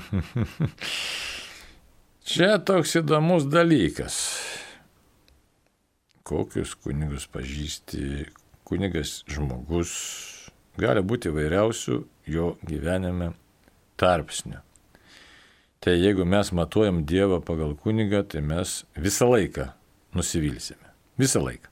Čia 2.31 2.59
toks 2.67 2.97
įdomus 3.01 3.47
dalykas. 3.51 4.19
Kokius 6.27 6.75
kunigus 6.79 7.25
pažįsti, 7.31 8.27
kunigas 8.71 9.21
žmogus, 9.31 9.93
gali 10.81 11.03
būti 11.05 11.33
vairiausių 11.35 12.01
jo 12.31 12.55
gyvenime 12.67 13.33
tarpsnių. 14.01 14.63
Tai 15.81 15.97
jeigu 15.97 16.27
mes 16.29 16.53
matuojam 16.53 17.05
Dievą 17.09 17.41
pagal 17.45 17.75
kunigą, 17.81 18.23
tai 18.29 18.43
mes 18.45 18.83
visą 18.97 19.31
laiką 19.31 19.71
nusivilsime. 20.17 20.93
Visą 21.21 21.41
laiką. 21.45 21.71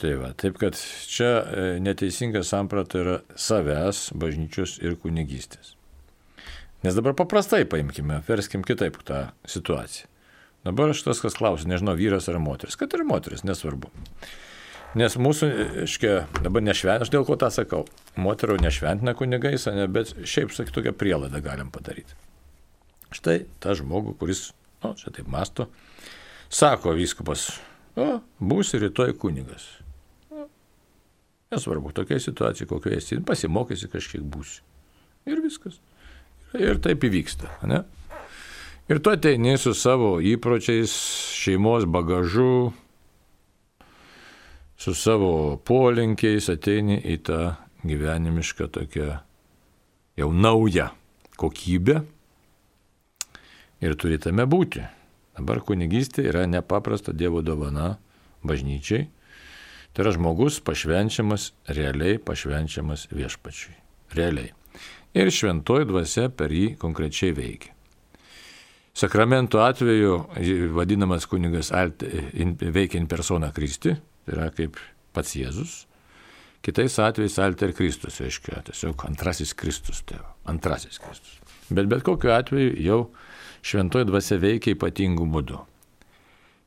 Tai 0.00 0.14
va, 0.16 0.30
taip 0.32 0.56
kad 0.58 0.78
čia 1.12 1.28
e, 1.28 1.64
neteisinga 1.84 2.40
samprata 2.46 3.02
yra 3.02 3.16
savęs, 3.36 4.08
bažnyčios 4.16 4.78
ir 4.80 4.96
kunigystės. 4.98 5.74
Nes 6.80 6.96
dabar 6.96 7.12
paprastai 7.18 7.66
paimkime, 7.68 8.22
verskim 8.24 8.64
kitaip 8.64 8.96
tą 9.04 9.26
situaciją. 9.44 10.08
Dabar 10.64 10.92
aš 10.92 11.04
tas, 11.04 11.20
kas 11.20 11.36
klausia, 11.36 11.68
nežinau, 11.68 11.94
vyras 11.96 12.28
ar 12.32 12.40
moteris, 12.40 12.76
kad 12.80 12.92
ir 12.96 13.04
moteris, 13.08 13.44
nesvarbu. 13.44 13.92
Nes 14.98 15.14
mūsų, 15.14 15.48
iškia, 15.86 16.14
dabar 16.42 16.64
nešventina, 16.66 17.06
aš 17.06 17.12
dėl 17.12 17.22
ko 17.26 17.36
tą 17.38 17.46
sakau, 17.54 17.84
moterų 18.18 18.56
nešventina 18.58 19.14
kunigais, 19.14 19.68
ne, 19.70 19.84
bet 19.86 20.16
šiaip, 20.26 20.50
sakyt, 20.50 20.74
tokią 20.74 20.92
prielaidą 20.98 21.38
galim 21.44 21.70
padaryti. 21.70 22.16
Štai 23.14 23.44
tą 23.62 23.76
žmogų, 23.78 24.16
kuris, 24.18 24.48
o, 24.82 24.90
čia 24.98 25.12
taip 25.14 25.30
masto, 25.30 25.68
sako 26.50 26.96
vyskupas, 26.98 27.52
o, 27.94 28.16
būsi 28.42 28.82
rytoj 28.82 29.14
kunigas. 29.22 29.68
O, 30.34 30.48
nesvarbu, 31.54 31.94
tokia 31.94 32.18
situacija, 32.18 32.66
kokioje 32.70 32.98
esi, 32.98 33.22
pasimokysi 33.22 33.92
kažkiek 33.94 34.26
būsi. 34.26 34.58
Ir 35.30 35.38
viskas. 35.44 35.78
Ir 36.58 36.82
taip 36.82 37.06
įvyksta. 37.06 37.46
Ne? 37.70 37.84
Ir 38.90 38.98
tu 38.98 39.14
ateini 39.14 39.54
su 39.54 39.70
savo 39.78 40.16
įpročiais, 40.18 40.90
šeimos 41.38 41.86
bagažu, 41.86 42.72
su 44.80 44.94
savo 44.96 45.58
polinkiais, 45.64 46.48
ateini 46.48 46.96
į 47.04 47.18
tą 47.28 47.40
gyvenimišką 47.84 48.70
tokią 48.72 49.18
jau 50.16 50.30
naują 50.32 50.88
kokybę 51.36 52.00
ir 53.84 53.96
turi 54.00 54.16
tame 54.20 54.46
būti. 54.48 54.86
Dabar 55.36 55.60
kunigystė 55.64 56.24
yra 56.28 56.46
nepaprasta 56.48 57.12
Dievo 57.12 57.40
dovana 57.44 57.98
bažnyčiai. 58.44 59.08
Tai 59.92 60.04
yra 60.04 60.14
žmogus 60.16 60.60
pašvenčiamas, 60.64 61.50
realiai 61.68 62.20
pašvenčiamas 62.22 63.08
viešpačiui. 63.12 63.76
Realiai 64.16 64.52
ir 65.14 65.30
šventoji 65.34 65.88
dvasia 65.90 66.28
per 66.30 66.52
jį 66.54 66.76
konkrečiai 66.80 67.34
veikia. 67.36 67.74
Sakramento 68.94 69.60
atveju 69.62 70.16
vadinamas 70.74 71.26
kunigas 71.30 71.70
veikia 71.72 72.98
in 73.00 73.06
persona 73.08 73.52
Kristi, 73.52 73.94
tai 74.26 74.36
yra 74.36 74.50
kaip 74.54 74.78
pats 75.16 75.36
Jėzus. 75.38 75.84
Kitais 76.64 76.98
atvejais 77.00 77.38
alter 77.40 77.72
Kristus, 77.72 78.20
reiškia, 78.20 78.60
tiesiog 78.66 79.06
antrasis 79.08 79.54
Kristus, 79.56 80.02
tai 80.04 80.20
antrasis 80.50 81.00
Kristus. 81.00 81.38
Bet 81.72 81.88
bet 81.88 82.04
kokiu 82.04 82.34
atveju 82.34 82.74
jau 82.84 83.00
šventoji 83.64 84.08
dvasia 84.10 84.36
veikia 84.42 84.74
ypatingų 84.76 85.28
būdų. 85.32 85.62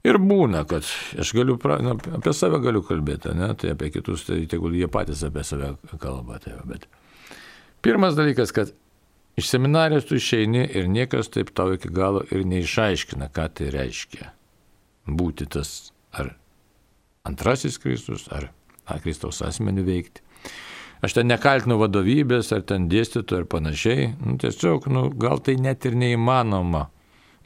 Ir 0.03 0.17
būna, 0.19 0.65
kad 0.67 0.83
aš 1.21 1.29
galiu, 1.37 1.55
pra, 1.61 1.77
na, 1.79 1.93
apie 2.17 2.33
save 2.35 2.57
galiu 2.63 2.81
kalbėti, 2.83 3.31
ne, 3.37 3.53
tai 3.55 3.71
apie 3.71 3.93
kitus, 3.93 4.25
tai 4.27 4.41
tegul 4.51 4.75
jie 4.75 4.89
patys 4.91 5.21
apie 5.23 5.45
save 5.47 5.75
kalba, 6.01 6.41
tai, 6.43 6.57
bet 6.67 6.89
Pirmas 7.83 8.15
dalykas, 8.15 8.51
kad 8.55 8.71
iš 9.35 9.49
seminarijos 9.49 10.05
tu 10.07 10.15
išeini 10.15 10.61
ir 10.71 10.85
niekas 10.87 11.27
taip 11.27 11.49
tau 11.51 11.73
iki 11.75 11.89
galo 11.91 12.21
ir 12.31 12.45
neišaiškina, 12.47 13.27
ką 13.35 13.47
tai 13.59 13.67
reiškia. 13.75 14.29
Būti 15.19 15.49
tas 15.51 15.91
ar 16.15 16.29
antrasis 17.23 17.77
Kristus, 17.77 18.27
ar, 18.35 18.49
ar 18.83 18.99
Kristaus 18.99 19.39
asmenį 19.45 19.83
veikti. 19.87 20.23
Aš 21.03 21.17
ten 21.17 21.29
nekaltinu 21.31 21.77
vadovybės, 21.79 22.51
ar 22.55 22.63
ten 22.67 22.89
dėstytojų, 22.91 23.43
ar 23.43 23.47
panašiai. 23.51 24.09
Nu, 24.19 24.35
tiesiog, 24.39 24.87
nu, 24.91 25.05
gal 25.19 25.39
tai 25.43 25.55
net 25.59 25.87
ir 25.87 25.95
neįmanoma 25.99 26.89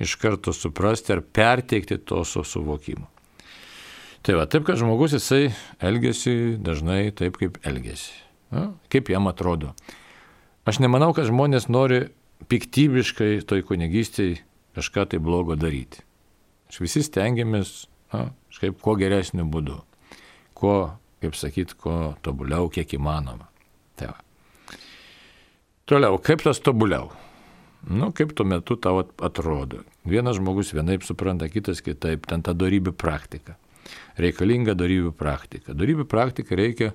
iš 0.01 0.15
karto 0.21 0.53
suprasti 0.53 1.13
ar 1.13 1.21
perteikti 1.21 1.97
to 1.97 2.23
su 2.25 2.43
suvokimu. 2.45 3.05
Tai 4.25 4.35
va, 4.37 4.45
taip, 4.49 4.65
kad 4.67 4.77
žmogus 4.81 5.13
jisai 5.13 5.51
elgesi 5.81 6.57
dažnai 6.61 7.13
taip, 7.17 7.37
kaip 7.37 7.57
elgesi. 7.65 8.13
Na, 8.53 8.71
kaip 8.93 9.09
jam 9.13 9.29
atrodo. 9.29 9.73
Aš 10.69 10.81
nemanau, 10.81 11.11
kad 11.17 11.29
žmonės 11.29 11.69
nori 11.69 12.07
piktybiškai 12.49 13.43
toj 13.45 13.65
kunigystėje 13.69 14.41
kažką 14.77 15.05
tai 15.13 15.21
blogo 15.21 15.57
daryti. 15.57 16.01
Aš 16.69 16.81
visi 16.83 17.05
stengiamės, 17.05 17.87
na, 18.13 18.29
kažkaip 18.51 18.79
kuo 18.81 18.95
geresniu 18.99 19.45
būdu. 19.51 19.81
Kuo, 20.57 20.77
kaip 21.21 21.37
sakyt, 21.37 21.75
kuo 21.77 22.15
tobuliau, 22.25 22.69
kiek 22.73 22.97
įmanoma. 22.97 23.49
Tai 23.97 24.11
va. 24.13 24.19
Toliau, 25.87 26.19
kaip 26.19 26.43
tas 26.43 26.59
tobuliau? 26.59 27.11
Nu, 27.87 28.11
kaip 28.11 28.33
tuo 28.35 28.45
metu 28.45 28.75
tau 28.75 28.99
atrodo. 29.23 29.83
Vienas 30.07 30.39
žmogus 30.39 30.73
vienaip 30.75 31.05
supranta, 31.07 31.47
kitas 31.47 31.79
kitaip, 31.85 32.25
ten 32.27 32.43
ta 32.43 32.55
darybių 32.57 32.91
praktika. 32.97 33.55
Reikalinga 34.19 34.75
darybių 34.75 35.13
praktika. 35.15 35.75
Darybių 35.77 36.07
praktika 36.09 36.57
reikia 36.59 36.91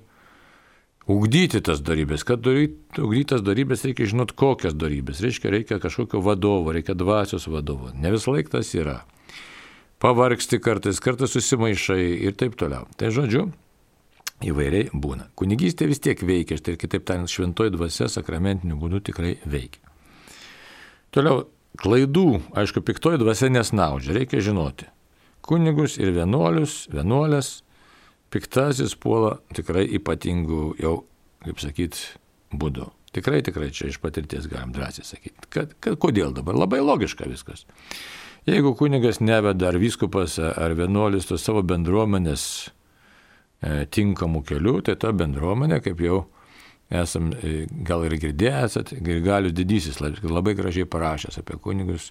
ugdyti 1.08 1.62
tas 1.64 1.80
darybės. 1.80 2.26
Kad 2.28 2.44
ugdyti 2.44 3.30
tas 3.32 3.44
darybės 3.46 3.86
reikia 3.88 4.10
žinot, 4.12 4.34
kokias 4.36 4.76
darybės. 4.76 5.22
Reiškia, 5.24 5.54
reikia 5.54 5.80
kažkokio 5.82 6.20
vadovo, 6.24 6.74
reikia 6.74 6.98
dvasios 6.98 7.48
vadovo. 7.48 7.94
Ne 7.94 8.12
vis 8.12 8.28
laik 8.28 8.52
tas 8.52 8.74
yra. 8.76 9.02
Pavargsti 10.02 10.58
kartais, 10.58 10.98
kartais 10.98 11.30
susimaišai 11.30 12.02
ir 12.26 12.34
taip 12.34 12.56
toliau. 12.58 12.88
Tai 12.98 13.12
žodžiu, 13.14 13.46
įvairiai 14.42 14.90
būna. 14.90 15.28
Kunigystė 15.38 15.86
vis 15.90 16.02
tiek 16.02 16.18
veikia, 16.26 16.58
tai 16.58 16.74
kitaip 16.80 17.04
tariant, 17.06 17.30
šventoji 17.30 17.74
dvasia 17.76 18.08
sakramentiniu 18.10 18.78
būdu 18.80 19.02
tikrai 19.06 19.36
veikia. 19.46 19.82
Toliau, 21.14 21.44
klaidų, 21.78 22.40
aišku, 22.58 22.82
piktoji 22.82 23.20
dvasia 23.22 23.52
nesnaudžia, 23.52 24.16
reikia 24.16 24.42
žinoti. 24.42 24.88
Kunigus 25.42 25.98
ir 26.00 26.12
vienuolius, 26.16 26.86
vienuolės 26.92 27.60
piktasis 28.32 28.94
puola 28.98 29.36
tikrai 29.54 29.84
ypatingų 29.98 30.64
jau, 30.80 30.96
kaip 31.44 31.62
sakyt, 31.62 32.00
būdų. 32.54 32.88
Tikrai, 33.12 33.42
tikrai 33.44 33.68
čia 33.76 33.90
iš 33.92 33.98
patirties 34.00 34.46
galim 34.48 34.72
drąsiai 34.72 35.04
sakyti. 35.04 35.50
Kad, 35.52 35.74
kad, 35.84 35.98
kodėl 36.00 36.32
dabar? 36.32 36.56
Labai 36.56 36.80
logiška 36.80 37.28
viskas. 37.28 37.66
Jeigu 38.46 38.74
kunigas 38.74 39.20
neveda 39.22 39.68
ar 39.70 39.78
vyskupas 39.78 40.38
ar 40.42 40.74
vienuolis 40.74 41.28
tos 41.28 41.44
savo 41.46 41.60
bendruomenės 41.62 42.44
e, 43.62 43.84
tinkamų 43.86 44.42
kelių, 44.48 44.80
tai 44.88 44.96
ta 44.98 45.12
bendruomenė, 45.14 45.78
kaip 45.84 46.02
jau 46.02 46.24
esam 46.90 47.30
e, 47.38 47.68
gal 47.86 48.02
ir 48.08 48.16
girdėję, 48.18 48.64
esat, 48.66 48.90
Grigalius 48.98 49.54
didysis 49.54 50.02
labai 50.02 50.56
gražiai 50.58 50.90
parašęs 50.90 51.38
apie 51.38 51.60
kunigus, 51.62 52.10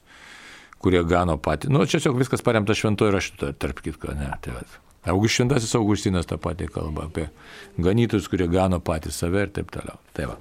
kurie 0.81 1.03
gano 1.03 1.35
patį. 1.35 1.73
Nu, 1.75 1.83
tiesiog 1.83 2.15
viskas 2.23 2.47
paremta 2.47 2.79
šventojo 2.79 3.11
raštu, 3.17 3.51
tarp 3.59 3.83
kitko, 3.83 4.15
ne. 4.15 4.31
Tai, 4.41 4.55
va. 4.55 4.63
Auguštintasis 5.11 5.75
Augustinas 5.75 6.29
tą 6.29 6.39
patį 6.39 6.71
kalba 6.71 7.09
apie 7.09 7.27
ganytus, 7.81 8.31
kurie 8.31 8.47
gano 8.47 8.79
patys 8.79 9.19
save 9.19 9.47
ir 9.49 9.51
taip 9.53 9.71
toliau. 9.73 9.99
Tai 10.15 10.31
va. 10.31 10.39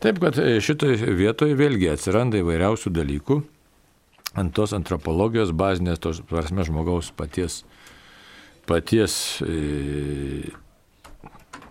Taip, 0.00 0.24
kad 0.24 0.40
e, 0.40 0.56
šitoje 0.64 1.12
vietoje 1.12 1.60
vėlgi 1.60 1.92
atsiranda 1.92 2.40
įvairiausių 2.40 2.96
dalykų 2.96 3.42
ant 4.38 4.54
tos 4.54 4.74
antropologijos 4.76 5.54
bazinės, 5.56 6.02
tos 6.02 6.22
prasme 6.26 6.64
žmogaus 6.66 7.10
paties, 7.16 7.62
paties 8.68 9.14
e, 9.42 10.52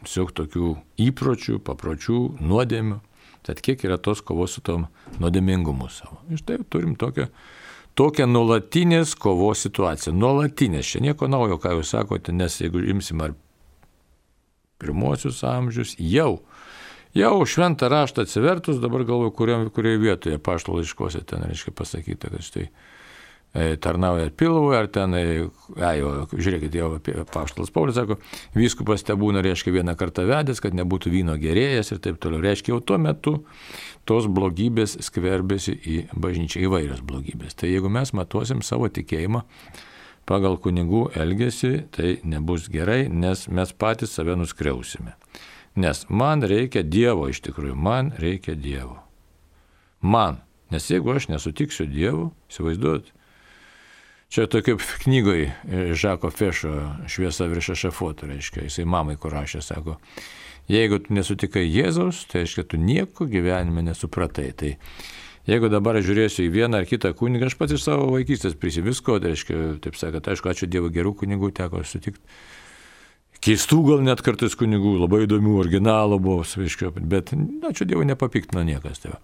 tiesiog 0.03 0.33
tokių 0.35 0.73
įpročių, 1.09 1.59
papročių, 1.63 2.19
nuodėmių. 2.41 2.99
Tad 3.47 3.61
kiek 3.63 3.81
yra 3.87 3.95
tos 3.97 4.19
kovos 4.21 4.57
su 4.57 4.61
tom 4.65 4.89
nuodėmingumu 5.21 5.87
savo. 5.93 6.19
Iš 6.33 6.43
tai 6.45 6.59
turim 6.67 6.97
tokią 6.99 7.29
tokia 7.99 8.27
nuolatinės 8.29 9.15
kovos 9.19 9.65
situacija. 9.65 10.13
Nuolatinės, 10.15 10.87
čia 10.93 11.01
nieko 11.03 11.27
naujo, 11.27 11.57
ką 11.59 11.75
jūs 11.77 11.93
sakote, 11.95 12.31
nes 12.35 12.59
jeigu 12.61 12.83
imsim 12.93 13.23
ar 13.25 13.35
pirmosius 14.79 15.41
amžius, 15.43 15.95
jau, 15.99 16.39
jau 17.17 17.45
šventą 17.45 17.89
raštą 17.89 18.25
atsivertus, 18.27 18.79
dabar 18.81 19.03
galvoju, 19.07 19.33
kurioje 19.73 19.97
vietoje 19.97 20.39
pašto 20.39 20.77
laiškose 20.77 21.23
ten 21.27 21.43
reiškia 21.47 21.73
pasakyta, 21.75 22.29
kad 22.29 22.45
štai 22.45 22.65
e, 22.67 23.75
tarnauja 23.81 24.29
pilvui, 24.29 24.75
ar 24.77 24.89
ten, 24.93 25.15
ai, 25.17 25.97
jau, 25.99 26.13
žiūrėkit, 26.33 26.77
jau 26.77 26.91
paštalas 27.33 27.73
Paulius 27.73 27.97
sako, 27.97 28.19
vyskupas 28.57 29.05
te 29.05 29.17
būna, 29.17 29.43
reiškia, 29.45 29.73
vieną 29.79 29.97
kartą 29.99 30.27
vedęs, 30.29 30.61
kad 30.63 30.77
nebūtų 30.77 31.13
vyno 31.13 31.37
gerėjas 31.41 31.93
ir 31.95 32.01
taip 32.05 32.21
toliau. 32.21 32.43
Reiškia, 32.45 32.75
jau 32.75 32.81
tuo 32.81 32.99
metu 33.01 33.35
tos 34.09 34.29
blogybės 34.29 34.99
skverbėsi 35.05 35.75
į 35.77 35.99
bažnyčią, 36.13 36.65
įvairios 36.67 37.05
blogybės. 37.05 37.57
Tai 37.57 37.69
jeigu 37.71 37.91
mes 37.93 38.13
matuosim 38.17 38.63
savo 38.65 38.89
tikėjimą 38.89 39.45
pagal 40.29 40.59
kunigų 40.61 41.07
elgesį, 41.17 41.73
tai 41.95 42.17
nebus 42.27 42.67
gerai, 42.69 43.07
nes 43.09 43.47
mes 43.49 43.73
patys 43.73 44.13
save 44.13 44.35
nuskriausime. 44.37 45.15
Nes 45.75 46.05
man 46.09 46.41
reikia 46.43 46.83
Dievo 46.83 47.27
iš 47.29 47.43
tikrųjų, 47.45 47.75
man 47.75 48.13
reikia 48.17 48.55
Dievo. 48.57 48.97
Man. 50.01 50.41
Nes 50.69 50.85
jeigu 50.89 51.15
aš 51.15 51.29
nesutiksiu 51.31 51.87
Dievu, 51.89 52.29
įsivaizduot, 52.49 53.13
Čia 54.29 54.45
tokia 54.45 54.77
knygoje 54.77 55.53
Žako 55.93 56.29
Fešo 56.29 56.71
šviesa 57.09 57.47
virš 57.49 57.69
ešafoto, 57.73 58.27
reiškia, 58.29 58.67
jisai 58.67 58.85
mamai 58.85 59.15
kur 59.17 59.33
rašė, 59.33 59.61
sako, 59.65 59.95
jeigu 60.69 60.99
tu 61.01 61.15
nesutikai 61.17 61.63
Jėzaus, 61.65 62.27
tai 62.29 62.43
reiškia, 62.43 62.67
tu 62.69 62.77
nieko 62.77 63.25
gyvenime 63.25 63.81
nesupratai. 63.87 64.51
Tai 64.53 64.75
jeigu 65.49 65.71
dabar 65.73 65.97
žiūrėsiu 65.97 66.45
į 66.45 66.53
vieną 66.53 66.83
ar 66.83 66.85
kitą 66.85 67.15
kunigą, 67.17 67.49
aš 67.49 67.57
pats 67.57 67.73
iš 67.73 67.87
savo 67.87 68.05
vaikystės 68.13 68.53
prisivisko, 68.53 69.17
tai 69.17 69.33
reiškia, 69.33 69.57
taip 69.81 69.97
sakant, 69.97 70.29
aišku, 70.29 70.53
ačiū 70.53 70.69
Dievui 70.69 70.93
gerų 70.93 71.15
kunigų 71.23 71.49
teko 71.57 71.81
sutikti. 71.81 72.21
Keistų 73.45 73.79
gal 73.87 74.03
net 74.03 74.19
kartais 74.25 74.57
kunigų, 74.59 74.97
labai 74.99 75.23
įdomių, 75.23 75.55
originalų 75.61 76.19
buvo, 76.19 76.43
svaiškio, 76.43 76.91
bet, 76.99 77.31
ačiū 77.69 77.87
Dievui, 77.87 78.07
nepapiktino 78.09 78.65
niekas. 78.67 78.99
Tai, 79.05 79.15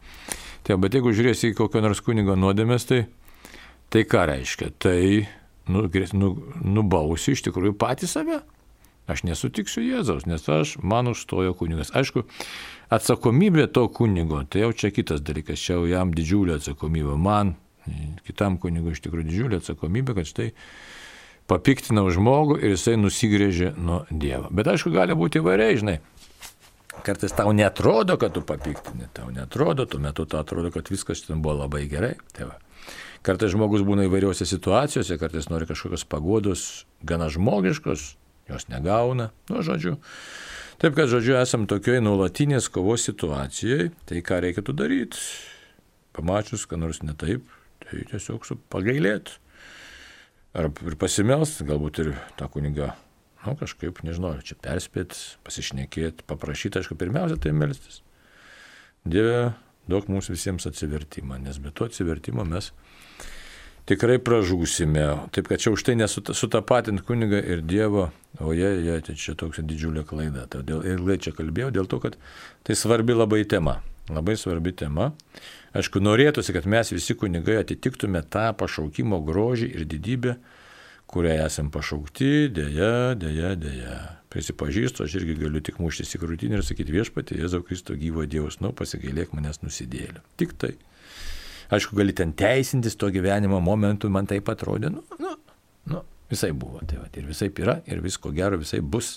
tai 0.64 0.78
bet 0.80 0.96
jeigu 0.96 1.12
žiūrėsi 1.16 1.52
į 1.52 1.58
kokio 1.58 1.84
nors 1.84 2.00
kunigo 2.06 2.38
nuodėmės, 2.40 2.88
tai 2.88 3.02
Tai 3.90 4.04
ką 4.04 4.26
reiškia? 4.26 4.70
Tai 4.78 5.28
nu, 5.68 5.90
nu, 6.14 6.30
nubausi 6.64 7.36
iš 7.36 7.46
tikrųjų 7.46 7.78
patį 7.80 8.10
save. 8.10 8.42
Aš 9.08 9.22
nesutiksiu 9.28 9.84
Jėzaus, 9.86 10.26
nes 10.26 10.48
aš 10.50 10.76
man 10.82 11.12
užstojo 11.12 11.54
kunigas. 11.56 11.94
Aišku, 11.94 12.26
atsakomybė 12.90 13.68
to 13.70 13.86
kunigo, 13.94 14.42
tai 14.50 14.66
jau 14.66 14.72
čia 14.74 14.90
kitas 14.92 15.22
dalykas, 15.22 15.62
čia 15.62 15.78
jau 15.78 15.86
jam 15.86 16.14
didžiulė 16.18 16.58
atsakomybė. 16.58 17.14
Man, 17.22 17.54
kitam 18.26 18.58
kunigui 18.58 18.96
iš 18.96 19.04
tikrųjų 19.06 19.30
didžiulė 19.30 19.62
atsakomybė, 19.62 20.18
kad 20.18 20.32
štai 20.32 20.50
papiktinau 21.52 22.08
žmogų 22.14 22.60
ir 22.62 22.76
jisai 22.76 22.96
nusigrėžė 23.00 23.74
nuo 23.78 24.04
Dievo. 24.10 24.50
Bet 24.54 24.70
aišku, 24.72 24.94
gali 24.94 25.18
būti 25.18 25.42
įvairiai, 25.42 25.80
žinai. 25.82 25.98
Kartais 27.06 27.36
tau 27.38 27.52
netrodo, 27.54 28.16
kad 28.18 28.34
tu 28.34 28.42
papiktini, 28.42 29.10
tau 29.14 29.30
netrodo, 29.34 29.86
tuo 29.86 30.00
metu 30.02 30.26
tau 30.26 30.42
atrodo, 30.42 30.72
kad 30.74 30.90
viskas 30.90 31.22
ten 31.28 31.44
buvo 31.44 31.60
labai 31.62 31.84
gerai. 31.92 32.16
Tai 32.34 32.50
va. 32.50 32.56
Kartais 33.26 33.54
žmogus 33.54 33.82
būna 33.86 34.06
įvairiuose 34.06 34.46
situacijose, 34.46 35.18
kartais 35.22 35.50
nori 35.50 35.68
kažkokios 35.70 36.06
pagodos, 36.10 36.86
gana 37.06 37.30
žmogiškos, 37.34 38.06
jos 38.50 38.68
negauna, 38.70 39.32
nu, 39.50 39.62
žodžiu. 39.66 39.98
Taip 40.82 40.98
kad, 40.98 41.10
žodžiu, 41.10 41.38
esam 41.40 41.66
tokioje 41.70 42.04
nuolatinės 42.06 42.68
kovos 42.74 43.06
situacijoje, 43.08 43.92
tai 44.10 44.22
ką 44.26 44.42
reikėtų 44.46 44.76
daryti? 44.78 45.22
Pamačius, 46.16 46.68
ką 46.70 46.78
nors 46.82 47.02
ne 47.06 47.16
taip, 47.18 47.48
tai 47.86 48.04
tiesiog 48.12 48.46
su 48.48 48.58
pagailėt. 48.72 49.38
Ar 50.56 50.70
ir 50.72 50.96
pasimelst, 51.00 51.66
galbūt 51.68 52.00
ir 52.04 52.14
tą 52.40 52.48
kunigą, 52.52 52.94
nu, 53.44 53.56
kažkaip, 53.60 54.00
nežinau, 54.08 54.38
čia 54.46 54.56
perspėt, 54.64 55.18
pasišnekėti, 55.44 56.24
paprašyti, 56.30 56.80
aišku, 56.80 56.96
pirmiausia, 57.00 57.36
tai 57.42 57.52
melstis. 57.52 58.00
Dieve, 59.04 59.52
duok 59.92 60.08
mums 60.10 60.32
visiems 60.32 60.66
atsivertimą, 60.70 61.42
nes 61.44 61.60
be 61.62 61.76
to 61.76 61.90
atsivertimo 61.90 62.48
mes 62.48 62.72
tikrai 63.90 64.18
pražūsime. 64.22 65.06
Taip 65.34 65.50
kad 65.50 65.62
čia 65.62 65.74
už 65.76 65.86
tai 65.86 65.96
nesutapatint 66.00 67.04
kunigą 67.06 67.40
ir 67.42 67.62
Dievo, 67.66 68.10
o 68.42 68.54
jie, 68.54 68.72
jie, 68.86 68.96
tai 69.06 69.18
čia 69.20 69.36
toks 69.38 69.62
didžiulė 69.62 70.06
klaida. 70.08 70.48
Todėl 70.52 70.86
ilgai 70.96 71.20
čia 71.22 71.36
kalbėjau, 71.38 71.74
dėl 71.76 71.90
to, 71.90 72.02
kad 72.04 72.18
tai 72.66 72.78
svarbi 72.78 73.16
labai 73.18 73.44
tema. 73.50 73.80
Labai 74.14 74.36
svarbi 74.38 74.74
tema. 74.78 75.12
Aišku, 75.76 76.00
norėtųsi, 76.04 76.54
kad 76.54 76.68
mes 76.70 76.92
visi 76.94 77.16
kunigai 77.18 77.58
atitiktume 77.64 78.22
tą 78.32 78.52
pašaukimo 78.58 79.18
grožį 79.26 79.72
ir 79.74 79.88
didybę, 79.90 80.36
kurią 81.10 81.40
esam 81.46 81.72
pašaukti, 81.74 82.48
dėja, 82.54 83.16
dėja, 83.20 83.56
dėja. 83.60 83.98
Prisipažįstu, 84.34 85.06
aš 85.06 85.18
irgi 85.22 85.38
galiu 85.40 85.62
tik 85.64 85.80
muštis 85.80 86.12
į 86.18 86.22
krūtinį 86.22 86.60
ir 86.60 86.66
sakyti 86.68 86.94
viešpatį, 86.96 87.40
Jėzau 87.40 87.64
Kristo 87.66 87.96
gyvo 87.98 88.26
Dievas, 88.30 88.60
nu 88.62 88.74
pasigailėk 88.76 89.34
manęs 89.34 89.62
nusidėlė. 89.64 90.22
Tik 90.40 90.58
tai. 90.60 90.74
Aišku, 91.74 91.98
gali 91.98 92.14
ten 92.14 92.34
teisintis 92.38 92.98
to 93.00 93.10
gyvenimo 93.14 93.62
momentu, 93.64 94.10
man 94.14 94.28
taip 94.30 94.52
atrodė, 94.54 94.92
nu, 94.94 95.02
nu, 95.22 95.32
nu 95.90 96.02
visai 96.30 96.52
buvo. 96.54 96.84
Tai 96.86 97.00
va, 97.02 97.08
ir 97.16 97.26
visai 97.30 97.50
yra, 97.64 97.80
ir 97.90 98.04
visko 98.06 98.34
gero, 98.36 98.60
visai 98.62 98.84
bus. 98.84 99.16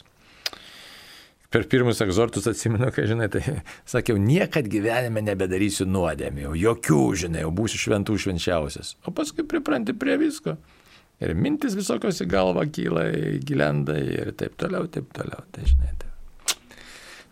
Per 1.49 1.65
pirmus 1.65 2.03
egzortus 2.05 2.45
atsimenu, 2.51 2.91
kai 2.93 3.07
žinai, 3.09 3.31
tai 3.33 3.41
sakiau, 3.95 4.19
niekad 4.21 4.69
gyvenime 4.69 5.23
nebedarysiu 5.25 5.87
nuodėmė, 5.89 6.45
jau 6.45 6.57
jokių, 6.61 7.05
žinai, 7.25 7.45
jau 7.47 7.53
būsiu 7.57 7.81
šventų 7.87 8.19
švenčiausias. 8.25 8.97
O 9.09 9.15
paskui 9.17 9.47
pripranti 9.49 9.97
prie 9.97 10.19
visko. 10.21 10.59
Ir 11.25 11.33
mintis 11.35 11.75
visokios 11.75 12.21
į 12.23 12.29
galvą 12.31 12.67
kyla, 12.71 13.09
gilenda 13.43 13.97
ir 13.99 14.31
taip 14.39 14.55
toliau, 14.61 14.87
taip 14.93 15.09
toliau. 15.17 15.41
Tai, 15.55 15.65
žinai, 15.67 15.95
tai. 15.99 16.59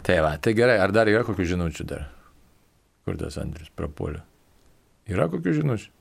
tai 0.09 0.17
va, 0.25 0.33
tai 0.43 0.57
gerai, 0.59 0.81
ar 0.83 0.97
dar 0.97 1.13
yra 1.13 1.23
kokių 1.29 1.47
žinučių 1.53 1.87
dar? 1.93 2.09
Kur 3.07 3.21
tas 3.21 3.37
Andrius 3.39 3.71
prapuolė? 3.77 4.25
Yra 5.13 5.29
kokių 5.31 5.61
žinučių? 5.61 5.93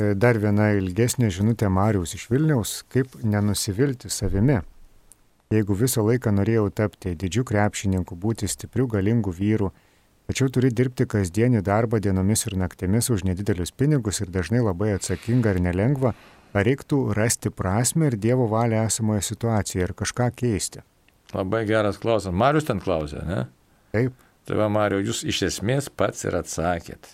Dar 0.00 0.38
viena 0.40 0.70
ilgesnė 0.78 1.28
žinutė 1.34 1.68
Mariaus 1.72 2.14
iš 2.16 2.28
Vilniaus, 2.30 2.80
kaip 2.92 3.18
nenusivilti 3.22 4.10
savimi. 4.12 4.60
Jeigu 5.50 5.74
visą 5.74 6.04
laiką 6.06 6.30
norėjau 6.30 6.68
tapti 6.70 7.16
didžiu 7.18 7.42
krepšininku, 7.48 8.14
būti 8.14 8.46
stipriu, 8.48 8.86
galingu 8.88 9.32
vyru, 9.34 9.72
tačiau 10.30 10.46
turi 10.54 10.70
dirbti 10.70 11.08
kasdienį 11.10 11.64
darbą 11.66 11.98
dienomis 11.98 12.46
ir 12.46 12.54
naktimis 12.60 13.10
už 13.10 13.24
nedidelius 13.26 13.74
pinigus 13.74 14.22
ir 14.22 14.30
dažnai 14.30 14.62
labai 14.62 14.92
atsakinga 14.94 15.56
ir 15.56 15.60
nelengva, 15.64 16.14
ar 16.54 16.66
reiktų 16.66 17.00
rasti 17.18 17.50
prasme 17.50 18.12
ir 18.12 18.18
Dievo 18.20 18.46
valią 18.52 18.86
esamoje 18.86 19.26
situacijoje 19.26 19.88
ir 19.88 19.96
kažką 19.98 20.30
keisti? 20.38 20.84
Labai 21.34 21.64
geras 21.66 21.98
klausimas. 21.98 22.38
Marius 22.38 22.70
ten 22.70 22.78
klausė, 22.82 23.24
ne? 23.26 23.42
Taip. 23.90 24.14
Tai 24.46 24.56
va, 24.58 24.70
Mario, 24.72 25.02
jūs 25.02 25.24
iš 25.26 25.42
esmės 25.50 25.90
pats 25.90 26.24
ir 26.26 26.38
atsakėt. 26.38 27.10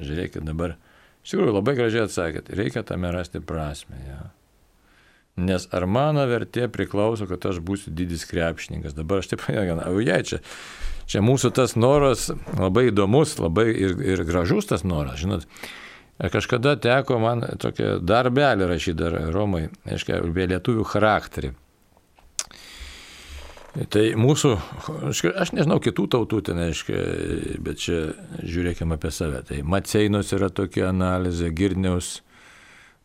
Žiūrėkit 0.00 0.44
dabar. 0.44 0.78
Iš 1.26 1.32
tikrųjų, 1.32 1.56
labai 1.56 1.72
gražiai 1.74 2.04
atsakėt. 2.06 2.52
Reikia 2.54 2.84
tame 2.86 3.10
rasti 3.10 3.40
prasme. 3.42 3.98
Ja. 4.06 4.20
Nes 5.36 5.64
ar 5.74 5.88
mano 5.90 6.22
vertė 6.30 6.68
priklauso, 6.70 7.26
kad 7.26 7.42
aš 7.50 7.58
būsiu 7.66 7.90
didis 7.90 8.22
krepšininkas. 8.30 8.94
Dabar 8.94 9.24
aš 9.24 9.32
taip, 9.32 9.42
o 9.90 9.98
jei 9.98 10.22
čia, 10.22 10.38
čia 11.10 11.24
mūsų 11.26 11.50
tas 11.58 11.74
noras 11.74 12.28
labai 12.54 12.92
įdomus, 12.92 13.34
labai 13.42 13.66
ir, 13.74 13.98
ir 14.06 14.22
gražus 14.28 14.70
tas 14.70 14.86
noras, 14.86 15.18
žinot. 15.18 15.50
Kažkada 16.30 16.76
teko 16.78 17.18
man 17.20 17.42
tokia 17.58 17.98
darbelį 17.98 18.70
rašyti 18.70 18.96
dar 19.02 19.18
Romai, 19.34 19.66
aiškiai, 19.84 20.22
apie 20.22 20.46
lietuvių 20.54 20.86
charakterį. 20.94 21.50
Tai 23.76 24.02
mūsų, 24.16 24.50
aš 25.36 25.50
nežinau 25.52 25.76
kitų 25.84 26.06
tautų 26.14 26.38
ten, 26.48 26.60
aiškiai, 26.64 27.58
bet 27.60 27.82
čia 27.82 27.98
žiūrėkime 28.40 28.96
apie 28.96 29.10
save. 29.12 29.42
Tai 29.50 29.58
Maceinos 29.68 30.32
yra 30.32 30.48
tokia 30.48 30.86
analizė, 30.88 31.50
Girniaus, 31.52 32.22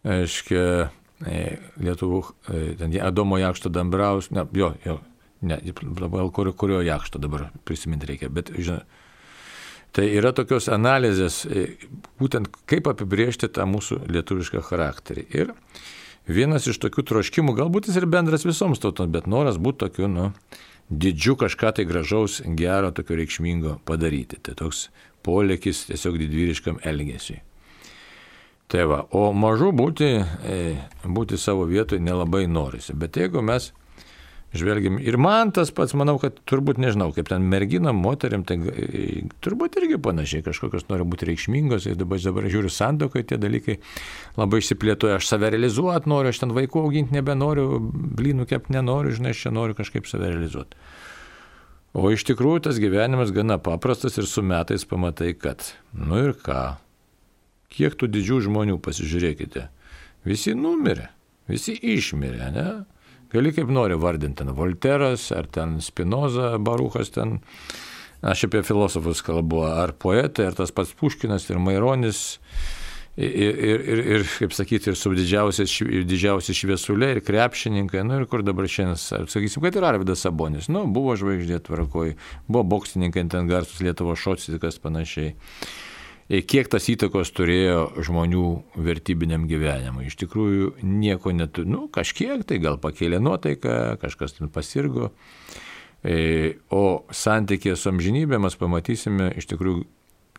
aiškiai, 0.08 0.88
e, 1.28 1.44
Lietuvų, 1.84 2.22
e, 2.48 2.64
ten 2.80 2.96
Adomo 3.04 3.42
Jakšto 3.42 3.72
Dambraus, 3.74 4.32
ne, 4.32 4.46
jo, 4.56 4.72
jo, 4.88 4.98
ne, 5.44 5.60
kurio, 5.76 6.56
kurio 6.56 6.80
Jakšto 6.88 7.20
dabar 7.20 7.50
prisiminti 7.68 8.08
reikia, 8.14 8.32
bet, 8.32 8.54
žinai, 8.56 8.86
tai 9.92 10.08
yra 10.16 10.32
tokios 10.32 10.72
analizės, 10.72 11.44
e, 11.52 11.74
būtent 12.22 12.48
kaip 12.72 12.88
apibriežti 12.88 13.52
tą 13.52 13.68
mūsų 13.68 14.06
lietuvišką 14.08 14.64
charakterį. 14.72 15.28
Ir 15.36 15.52
vienas 16.34 16.68
iš 16.70 16.80
tokių 16.82 17.06
troškimų, 17.12 17.56
galbūt 17.58 17.90
jis 17.90 18.00
ir 18.02 18.10
bendras 18.10 18.46
visoms 18.48 18.82
tautoms, 18.82 19.12
bet 19.14 19.30
noras 19.30 19.60
būti 19.62 19.84
tokiu, 19.86 20.10
nu, 20.12 20.32
didžiu 20.92 21.38
kažką 21.40 21.76
tai 21.78 21.86
gražaus, 21.88 22.42
gero, 22.58 22.92
tokio 22.92 23.20
reikšmingo 23.20 23.78
padaryti. 23.88 24.40
Tai 24.44 24.58
toks 24.60 24.90
polėkis 25.26 25.86
tiesiog 25.90 26.20
didvyriškam 26.22 26.82
elgesiui. 26.88 27.42
Tai 28.72 28.86
va, 28.88 29.02
o 29.12 29.32
mažu 29.36 29.74
būti, 29.76 30.10
e, 30.48 30.58
būti 31.04 31.38
savo 31.40 31.66
vietoje 31.68 32.00
nelabai 32.00 32.46
norisi. 32.48 32.96
Bet 32.96 33.20
jeigu 33.20 33.44
mes 33.44 33.74
žvelgiam. 34.56 34.98
Ir 35.00 35.18
man 35.22 35.54
tas 35.56 35.72
pats, 35.76 35.94
manau, 35.98 36.18
kad 36.22 36.40
turbūt 36.50 36.80
nežinau, 36.82 37.12
kaip 37.16 37.30
ten 37.32 37.46
merginam, 37.52 38.00
moteriam, 38.04 38.44
tai 38.48 38.58
turbūt 39.44 39.78
irgi 39.80 40.00
panašiai, 40.04 40.44
kažkokios 40.46 40.90
nori 40.90 41.08
būti 41.08 41.30
reikšmingos. 41.30 41.88
Ir 41.88 42.00
dabar, 42.00 42.20
dabar 42.24 42.50
žiūriu 42.52 42.72
santokai, 42.74 43.24
tie 43.28 43.40
dalykai 43.42 43.78
labai 44.40 44.62
išsiplėtoja. 44.64 45.20
Aš 45.22 45.32
save 45.32 45.54
realizuoti 45.54 46.12
noriu, 46.12 46.34
aš 46.34 46.44
ten 46.44 46.56
vaikų 46.58 46.84
auginti 46.84 47.16
nebenoriu, 47.16 47.80
blynų 48.20 48.50
kepti 48.52 48.76
nenoriu, 48.76 49.16
žinai, 49.16 49.36
aš 49.36 49.48
čia 49.48 49.56
noriu 49.56 49.78
kažkaip 49.78 50.10
save 50.10 50.34
realizuoti. 50.34 50.80
O 51.92 52.08
iš 52.12 52.24
tikrųjų 52.28 52.68
tas 52.70 52.80
gyvenimas 52.80 53.34
gana 53.36 53.58
paprastas 53.60 54.16
ir 54.20 54.28
su 54.28 54.44
metais 54.48 54.88
pamatai, 54.88 55.34
kad, 55.36 55.74
nu 55.92 56.22
ir 56.30 56.38
ką, 56.40 56.78
kiek 57.72 57.98
tų 58.00 58.08
didžių 58.12 58.46
žmonių 58.48 58.78
pasižiūrėkite. 58.84 59.68
Visi 60.28 60.54
numirė, 60.56 61.10
visi 61.52 61.76
išmirė, 61.76 62.48
ne? 62.56 62.68
Gali 63.32 63.54
kaip 63.56 63.70
nori 63.72 63.96
vardinti, 63.96 64.42
ten 64.42 64.52
Volteras, 64.56 65.30
ar 65.32 65.48
ten 65.48 65.78
Spinoza, 65.84 66.58
Baruchas, 66.60 67.14
ten, 67.16 67.38
aš 68.20 68.46
apie 68.50 68.60
filosofus 68.68 69.24
kalbu, 69.24 69.64
ar 69.70 69.94
poetai, 69.96 70.50
ar 70.50 70.58
tas 70.58 70.74
pats 70.76 70.92
Puškinas 71.00 71.48
ir 71.48 71.62
Maironis, 71.64 72.20
ir, 73.16 73.32
ir, 73.32 73.86
ir, 73.94 74.02
ir 74.18 74.26
kaip 74.36 74.56
sakyti, 74.56 74.92
ir 74.92 75.00
su 75.00 75.14
didžiausi 75.16 76.58
šviesulė, 76.58 77.14
ir 77.16 77.24
krepšininkai, 77.28 78.04
nu 78.08 78.20
ir 78.20 78.28
kur 78.32 78.44
dabar 78.44 78.68
šiandien, 78.68 79.00
sakysim, 79.32 79.64
kad 79.64 79.80
ir 79.80 79.88
Arvidas 79.88 80.26
Sabonis, 80.28 80.68
nu, 80.72 80.84
buvo 80.92 81.16
žvaigždė 81.20 81.62
tvarkoj, 81.70 82.18
buvo 82.52 82.66
boksininkai, 82.76 83.30
ten 83.32 83.48
garsus 83.52 83.80
Lietuvo 83.86 84.18
šocikas 84.20 84.82
panašiai 84.84 85.38
kiek 86.48 86.70
tas 86.72 86.86
įtakos 86.92 87.34
turėjo 87.36 88.04
žmonių 88.08 88.46
vertybiniam 88.80 89.48
gyvenimui. 89.50 90.08
Iš 90.08 90.16
tikrųjų 90.22 90.70
nieko 90.88 91.34
neturi, 91.36 91.68
nu 91.74 91.88
kažkiek 91.92 92.46
tai 92.48 92.62
gal 92.64 92.80
pakėlė 92.82 93.20
nuotaiką, 93.24 93.98
kažkas 94.02 94.38
ten 94.38 94.52
pasirgo, 94.54 95.12
e, 96.04 96.56
o 96.72 97.04
santykė 97.12 97.76
su 97.76 97.92
amžinybė 97.92 98.40
mes 98.40 98.56
pamatysime 98.60 99.32
iš 99.42 99.50
tikrųjų, 99.52 99.84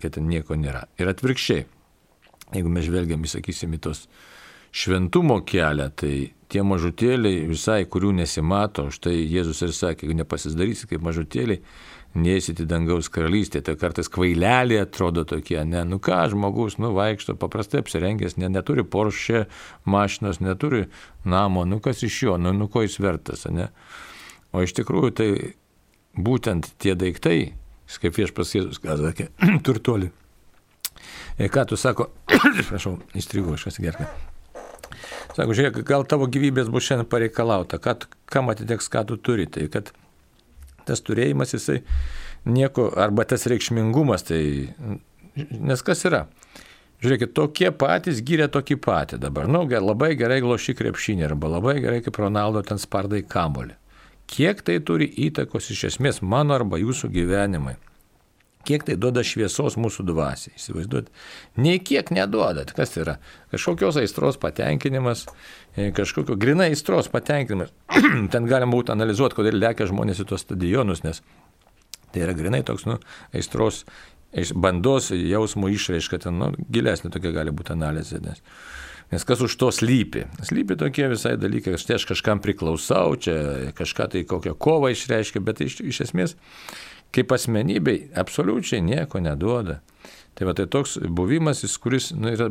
kad 0.00 0.16
ten 0.16 0.30
nieko 0.30 0.56
nėra. 0.58 0.86
Ir 0.96 1.12
atvirkščiai, 1.12 1.66
jeigu 2.56 2.72
mes 2.72 2.88
žvelgiam, 2.88 3.26
sakysim, 3.28 3.76
į 3.76 3.82
tos 3.88 4.06
šventumo 4.72 5.42
kelią, 5.44 5.90
tai 5.92 6.14
tie 6.52 6.64
mažutėliai 6.64 7.46
visai, 7.50 7.82
kurių 7.88 8.14
nesimato, 8.22 8.88
štai 8.92 9.14
Jėzus 9.20 9.60
ir 9.64 9.76
sakė, 9.76 10.06
jeigu 10.06 10.18
nepasidarysi 10.22 10.88
kaip 10.88 11.04
mažutėliai, 11.04 11.60
neįsit 12.18 12.60
į 12.62 12.66
dangaus 12.68 13.08
karalystę, 13.12 13.62
tai 13.64 13.74
kartais 13.80 14.10
kvaileliai 14.12 14.82
atrodo 14.84 15.24
tokie, 15.28 15.58
ne, 15.68 15.84
nu 15.88 15.98
ką 16.02 16.18
žmogus, 16.32 16.76
nu 16.82 16.92
vaikšto, 16.96 17.36
paprastai 17.40 17.80
apsirengęs, 17.82 18.36
ne, 18.40 18.50
neturi 18.52 18.84
Porsche 18.84 19.46
mašinos, 19.88 20.42
neturi 20.44 20.86
namo, 21.24 21.64
nu 21.68 21.80
kas 21.84 22.02
iš 22.04 22.22
jo, 22.26 22.36
nu, 22.40 22.52
nu 22.56 22.68
ko 22.72 22.84
jis 22.84 22.98
vertas, 23.02 23.46
ne. 23.50 23.70
O 24.52 24.64
iš 24.64 24.74
tikrųjų 24.76 25.12
tai 25.16 25.28
būtent 26.18 26.74
tie 26.82 26.96
daiktai, 26.98 27.54
kaip 28.02 28.18
viešpas 28.18 28.52
Jėzus, 28.56 28.82
ką 28.82 28.98
sakė, 29.00 29.30
turtuoli. 29.66 30.12
E 31.40 31.48
ką 31.48 31.64
tu 31.70 31.80
sako, 31.80 32.10
prašau, 32.68 32.98
įstrigo 33.16 33.56
kažkas 33.56 33.80
gerklė. 33.80 34.10
Sako, 35.32 35.54
žiūrėk, 35.56 35.80
gal 35.88 36.04
tavo 36.04 36.26
gyvybės 36.28 36.68
bus 36.68 36.84
šiandien 36.84 37.08
pareikalauta, 37.08 37.78
kad, 37.80 38.04
kam 38.28 38.52
atiteks, 38.52 38.90
ką 38.92 39.06
tu 39.08 39.16
turi. 39.16 39.46
Tai 39.48 39.64
kad 39.72 39.94
tas 40.88 41.02
turėjimas 41.04 41.54
jisai 41.54 41.80
nieko, 42.48 42.90
arba 42.98 43.26
tas 43.28 43.46
reikšmingumas, 43.50 44.26
tai 44.28 44.42
nes 45.36 45.84
kas 45.86 46.06
yra? 46.08 46.26
Žiūrėkit, 47.02 47.32
tokie 47.34 47.70
patys 47.74 48.20
gyrė 48.22 48.46
tokį 48.54 48.76
patį 48.78 49.18
dabar. 49.24 49.48
Nu, 49.50 49.64
labai 49.66 50.12
gerai 50.18 50.38
gloši 50.44 50.76
krepšinį 50.78 51.26
arba 51.26 51.50
labai 51.56 51.80
gerai 51.82 51.98
kaip 52.04 52.20
Ronaldo 52.22 52.62
ten 52.62 52.78
spardai 52.78 53.24
kamolį. 53.26 53.74
Kiek 54.30 54.62
tai 54.62 54.78
turi 54.86 55.08
įtakos 55.26 55.72
iš 55.74 55.88
esmės 55.90 56.22
mano 56.22 56.54
arba 56.54 56.78
jūsų 56.78 57.10
gyvenimai? 57.10 57.74
Kiek 58.66 58.84
tai 58.86 58.94
duoda 59.00 59.24
šviesos 59.26 59.74
mūsų 59.80 60.04
dvasiai, 60.06 60.54
įsivaizduot? 60.58 61.08
Nei 61.58 61.80
kiek 61.82 62.12
neduoda. 62.14 62.62
Kas 62.70 62.94
tai 62.94 63.02
yra? 63.04 63.16
Kažkokios 63.50 63.98
aistros 63.98 64.38
patenkinimas, 64.42 65.24
e, 65.74 65.90
kažkokio 65.96 66.36
grinai 66.38 66.70
aistros 66.70 67.10
patenkinimas. 67.10 67.72
Ten 68.32 68.46
galima 68.50 68.76
būtų 68.76 68.94
analizuoti, 68.94 69.38
kodėl 69.40 69.58
lekia 69.58 69.88
žmonės 69.90 70.22
į 70.22 70.28
tos 70.30 70.46
stadionus, 70.46 71.02
nes 71.06 71.24
tai 72.12 72.26
yra 72.26 72.36
grinai 72.36 72.62
toks, 72.66 72.86
nu, 72.86 72.98
aistros, 73.34 73.82
bandos 74.54 75.10
jausmo 75.16 75.70
išraiška, 75.72 76.22
ten, 76.26 76.38
nu, 76.40 76.52
gilesnė 76.72 77.10
tokia 77.12 77.32
gali 77.34 77.54
būti 77.54 77.74
analizė. 77.74 78.20
Nes, 78.24 78.42
nes 79.12 79.26
kas 79.28 79.42
už 79.44 79.56
to 79.60 79.72
slypi? 79.74 80.26
Slypi 80.44 80.76
tokie 80.80 81.08
visai 81.12 81.34
dalykai, 81.40 81.78
štai 81.80 81.98
aš 81.98 82.06
kažkam 82.12 82.42
priklausau, 82.44 83.16
čia 83.16 83.72
kažką 83.78 84.10
tai 84.12 84.24
kokią 84.28 84.54
kovą 84.60 84.92
išreiškia, 84.92 85.44
bet 85.44 85.64
iš, 85.64 85.80
iš 85.88 86.04
esmės 86.08 86.36
kaip 87.12 87.32
asmenybei 87.34 88.08
absoliučiai 88.18 88.82
nieko 88.84 89.20
neduoda. 89.22 89.80
Tai 90.34 90.48
va 90.48 90.54
tai 90.56 90.66
toks 90.70 90.96
buvimas, 91.12 91.60
kuris 91.82 92.10
nu, 92.16 92.30
yra 92.32 92.48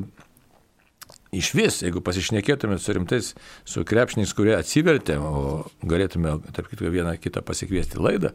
iš 1.35 1.53
vis, 1.55 1.79
jeigu 1.85 2.03
pasišnekėtumėt 2.03 2.83
su 2.83 2.95
rimtais, 2.95 3.31
su 3.67 3.85
krepšiniais, 3.87 4.33
kurie 4.37 4.53
atsivertė, 4.57 5.17
o 5.17 5.63
galėtume, 5.87 6.37
tarp 6.53 6.69
kitko, 6.71 6.91
vieną 6.91 7.15
kitą 7.21 7.43
pasikviesti 7.47 8.01
laidą, 8.01 8.33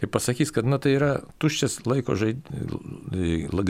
tai 0.00 0.08
pasakys, 0.10 0.52
kad 0.54 0.66
na, 0.68 0.78
tai 0.82 0.94
yra 0.96 1.12
tuščias 1.42 1.82
laiko 1.86 2.16
žaid... 2.18 2.46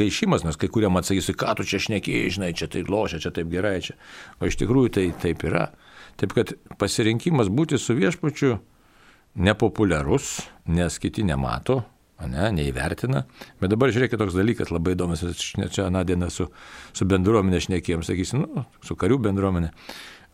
gaišimas, 0.03 0.45
nes 0.47 0.61
kai 0.61 0.71
kuriam 0.73 1.01
atsakysiu, 1.01 1.35
ką 1.41 1.57
tu 1.59 1.67
čia 1.69 1.81
šnekėjai, 1.89 2.35
žinai, 2.37 2.53
čia 2.57 2.69
tai 2.73 2.85
lošia, 2.87 3.23
čia 3.25 3.33
taip 3.35 3.51
gerai, 3.53 3.79
čia. 3.85 3.97
O 4.39 4.49
iš 4.49 4.61
tikrųjų 4.61 4.95
tai 4.99 5.09
taip 5.25 5.43
yra. 5.49 5.71
Taip 6.21 6.37
kad 6.37 6.53
pasirinkimas 6.79 7.49
būti 7.49 7.81
su 7.81 7.97
viešpačiu 7.97 8.59
nepopuliarus, 9.35 10.41
nes 10.67 10.99
kiti 11.03 11.25
nemato, 11.27 11.81
ne, 12.29 12.49
neįvertina. 12.55 13.25
Bet 13.61 13.73
dabar 13.73 13.93
žiūrėkit 13.95 14.21
toks 14.21 14.37
dalykas 14.37 14.73
labai 14.75 14.95
įdomus, 14.97 15.25
aš 15.27 15.53
čia 15.75 15.87
aną 15.89 16.05
dieną 16.07 16.31
su, 16.33 16.49
su 16.95 17.09
bendruomenė 17.09 17.63
šnekėjom, 17.67 18.05
sakysim, 18.07 18.45
nu, 18.47 18.65
su 18.85 18.97
karių 18.99 19.21
bendruomenė. 19.29 19.73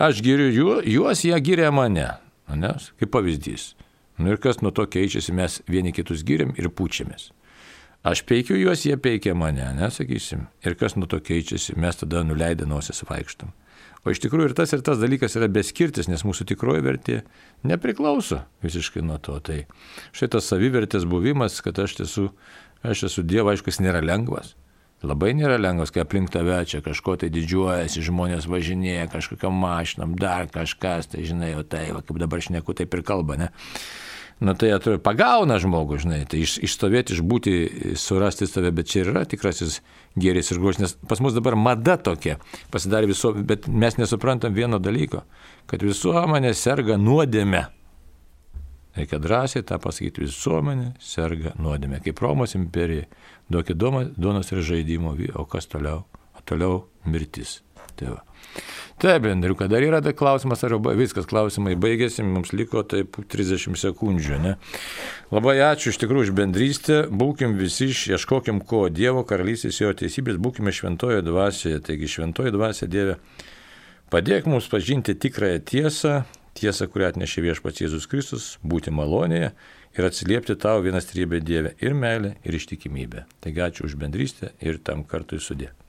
Aš 0.03 0.23
giriu 0.23 0.49
jų, 0.53 0.71
juos, 0.93 1.25
jie 1.27 1.39
giria 1.43 1.73
mane, 1.75 2.11
ne, 2.55 2.75
kaip 3.01 3.15
pavyzdys. 3.15 3.73
Nu 4.19 4.33
ir 4.35 4.41
kas 4.43 4.61
nuo 4.63 4.73
to 4.75 4.85
keičiasi, 4.91 5.35
mes 5.35 5.61
vieni 5.71 5.95
kitus 5.95 6.25
giriam 6.27 6.51
ir 6.59 6.71
pučiamės. 6.75 7.31
Aš 8.07 8.23
peikiu 8.23 8.55
juos, 8.55 8.85
jie 8.87 8.95
peikia 9.01 9.35
mane, 9.35 9.65
nesakysim. 9.75 10.47
Ir 10.63 10.77
kas 10.79 10.95
nuo 10.95 11.09
to 11.11 11.19
keičiasi, 11.19 11.75
mes 11.81 11.99
tada 11.99 12.23
nuleidę 12.23 12.69
nosis 12.69 13.03
vaikštom. 13.09 13.51
O 14.07 14.13
iš 14.15 14.21
tikrųjų 14.23 14.53
ir 14.53 14.55
tas 14.57 14.71
ir 14.73 14.85
tas 14.87 15.01
dalykas 15.01 15.35
yra 15.37 15.49
beskirtis, 15.51 16.07
nes 16.07 16.23
mūsų 16.25 16.47
tikroji 16.53 16.85
vertė 16.87 17.17
nepriklauso 17.67 18.45
visiškai 18.63 19.03
nuo 19.03 19.19
to. 19.19 19.35
Tai 19.43 19.59
štai 20.15 20.31
tas 20.37 20.47
savivertės 20.53 21.09
buvimas, 21.11 21.59
kad 21.65 21.81
aš 21.83 21.99
esu, 22.07 22.29
aš 22.87 23.09
esu 23.11 23.27
Dievas, 23.27 23.59
aišku, 23.59 23.75
jis 23.75 23.83
nėra 23.83 24.05
lengvas. 24.05 24.55
Labai 25.03 25.31
nėra 25.39 25.59
lengvas, 25.61 25.93
kai 25.95 26.03
aplink 26.03 26.31
tave 26.35 26.57
čia 26.67 26.81
kažko 26.83 27.19
tai 27.19 27.29
didžiuojasi, 27.35 28.03
žmonės 28.07 28.49
važinėja 28.51 29.11
kažkokiam 29.13 29.55
mašinam, 29.55 30.17
dar 30.19 30.49
kažkas, 30.51 31.11
tai 31.13 31.27
žinai, 31.27 31.53
o 31.59 31.63
tai, 31.63 31.89
va, 31.95 32.03
kaip 32.03 32.19
dabar 32.19 32.43
šneku, 32.43 32.75
taip 32.79 32.95
ir 32.95 33.05
kalba, 33.07 33.37
ne? 33.39 33.51
Nu 34.41 34.55
tai 34.55 34.71
atrodo, 34.75 35.01
pagauna 35.03 35.59
žmogų, 35.63 35.99
žinai, 36.05 36.21
tai 36.31 36.43
iš, 36.45 36.59
išstovėti, 36.67 37.17
išbūti, 37.17 37.55
surasti 37.99 38.47
save, 38.47 38.71
bet 38.75 38.91
čia 38.91 39.03
ir 39.03 39.13
yra 39.13 39.25
tikrasis 39.29 39.81
gėris 40.19 40.53
ir 40.53 40.61
grožis, 40.63 40.83
nes 40.85 40.95
pas 41.11 41.23
mus 41.25 41.35
dabar 41.37 41.57
mada 41.59 41.97
tokia, 41.99 42.39
pasidarė 42.75 43.11
viso, 43.11 43.33
bet 43.35 43.67
mes 43.67 43.99
nesuprantam 43.99 44.55
vieno 44.55 44.79
dalyko, 44.83 45.25
kad 45.71 45.83
visuomenė 45.83 46.55
serga 46.55 46.99
nuodėme. 47.01 47.67
Reikia 48.99 49.19
drąsiai 49.23 49.67
tą 49.67 49.79
pasakyti, 49.83 50.25
visuomenė 50.27 50.93
serga 51.03 51.55
nuodėme. 51.59 52.01
Kaip 52.03 52.23
Romos 52.25 52.57
imperija, 52.59 53.07
duokit 53.51 53.79
duonos 53.79 54.55
ir 54.55 54.65
žaidimo, 54.67 55.15
o 55.39 55.45
kas 55.51 55.71
toliau? 55.71 56.07
O 56.35 56.43
toliau 56.47 56.87
mirtis. 57.07 57.61
Tai 57.99 58.15
va. 58.15 58.28
Taip, 58.99 59.29
Andriuka, 59.31 59.69
dar 59.71 59.85
yra 59.87 60.01
tai 60.03 60.11
klausimas, 60.19 60.65
ar 60.67 60.73
viskas 60.99 61.29
klausimai 61.31 61.77
baigėsi, 61.79 62.25
mums 62.27 62.51
liko 62.51 62.83
taip 62.83 63.21
30 63.31 63.79
sekundžių. 63.79 64.39
Ne? 64.43 64.57
Labai 65.31 65.55
ačiū 65.63 65.93
iš 65.93 66.01
tikrųjų 66.03 66.27
už 66.27 66.33
bendrystę, 66.35 66.97
būkim 67.07 67.55
visi, 67.61 67.93
ieškokim 67.95 68.59
ko 68.67 68.89
Dievo 68.91 69.23
karalystės, 69.23 69.79
jo 69.79 69.95
teisybės, 69.95 70.43
būkime 70.43 70.75
šventojo 70.75 71.23
dvasioje, 71.31 71.79
taigi 71.87 72.11
šventojo 72.11 72.57
dvasioje 72.59 72.91
Dieve, 72.91 73.17
padėk 74.11 74.51
mums 74.51 74.67
pažinti 74.73 75.15
tikrąją 75.15 75.63
tiesą, 75.71 76.19
tiesą, 76.59 76.91
kurią 76.91 77.15
atnešė 77.15 77.47
viešpats 77.53 77.87
Jėzus 77.87 78.11
Kristus, 78.11 78.53
būti 78.67 78.91
malonėje 78.91 79.55
ir 79.95 80.11
atsiliepti 80.11 80.59
tau 80.59 80.83
vienas 80.83 81.07
trybė 81.07 81.39
Dieve 81.39 81.77
ir 81.79 81.95
meilė, 81.95 82.35
ir 82.43 82.59
ištikimybė. 82.59 83.29
Taigi 83.47 83.69
ačiū 83.71 83.87
už 83.87 83.95
bendrystę 84.01 84.57
ir 84.59 84.83
tam 84.83 85.07
kartui 85.07 85.39
sudė. 85.39 85.71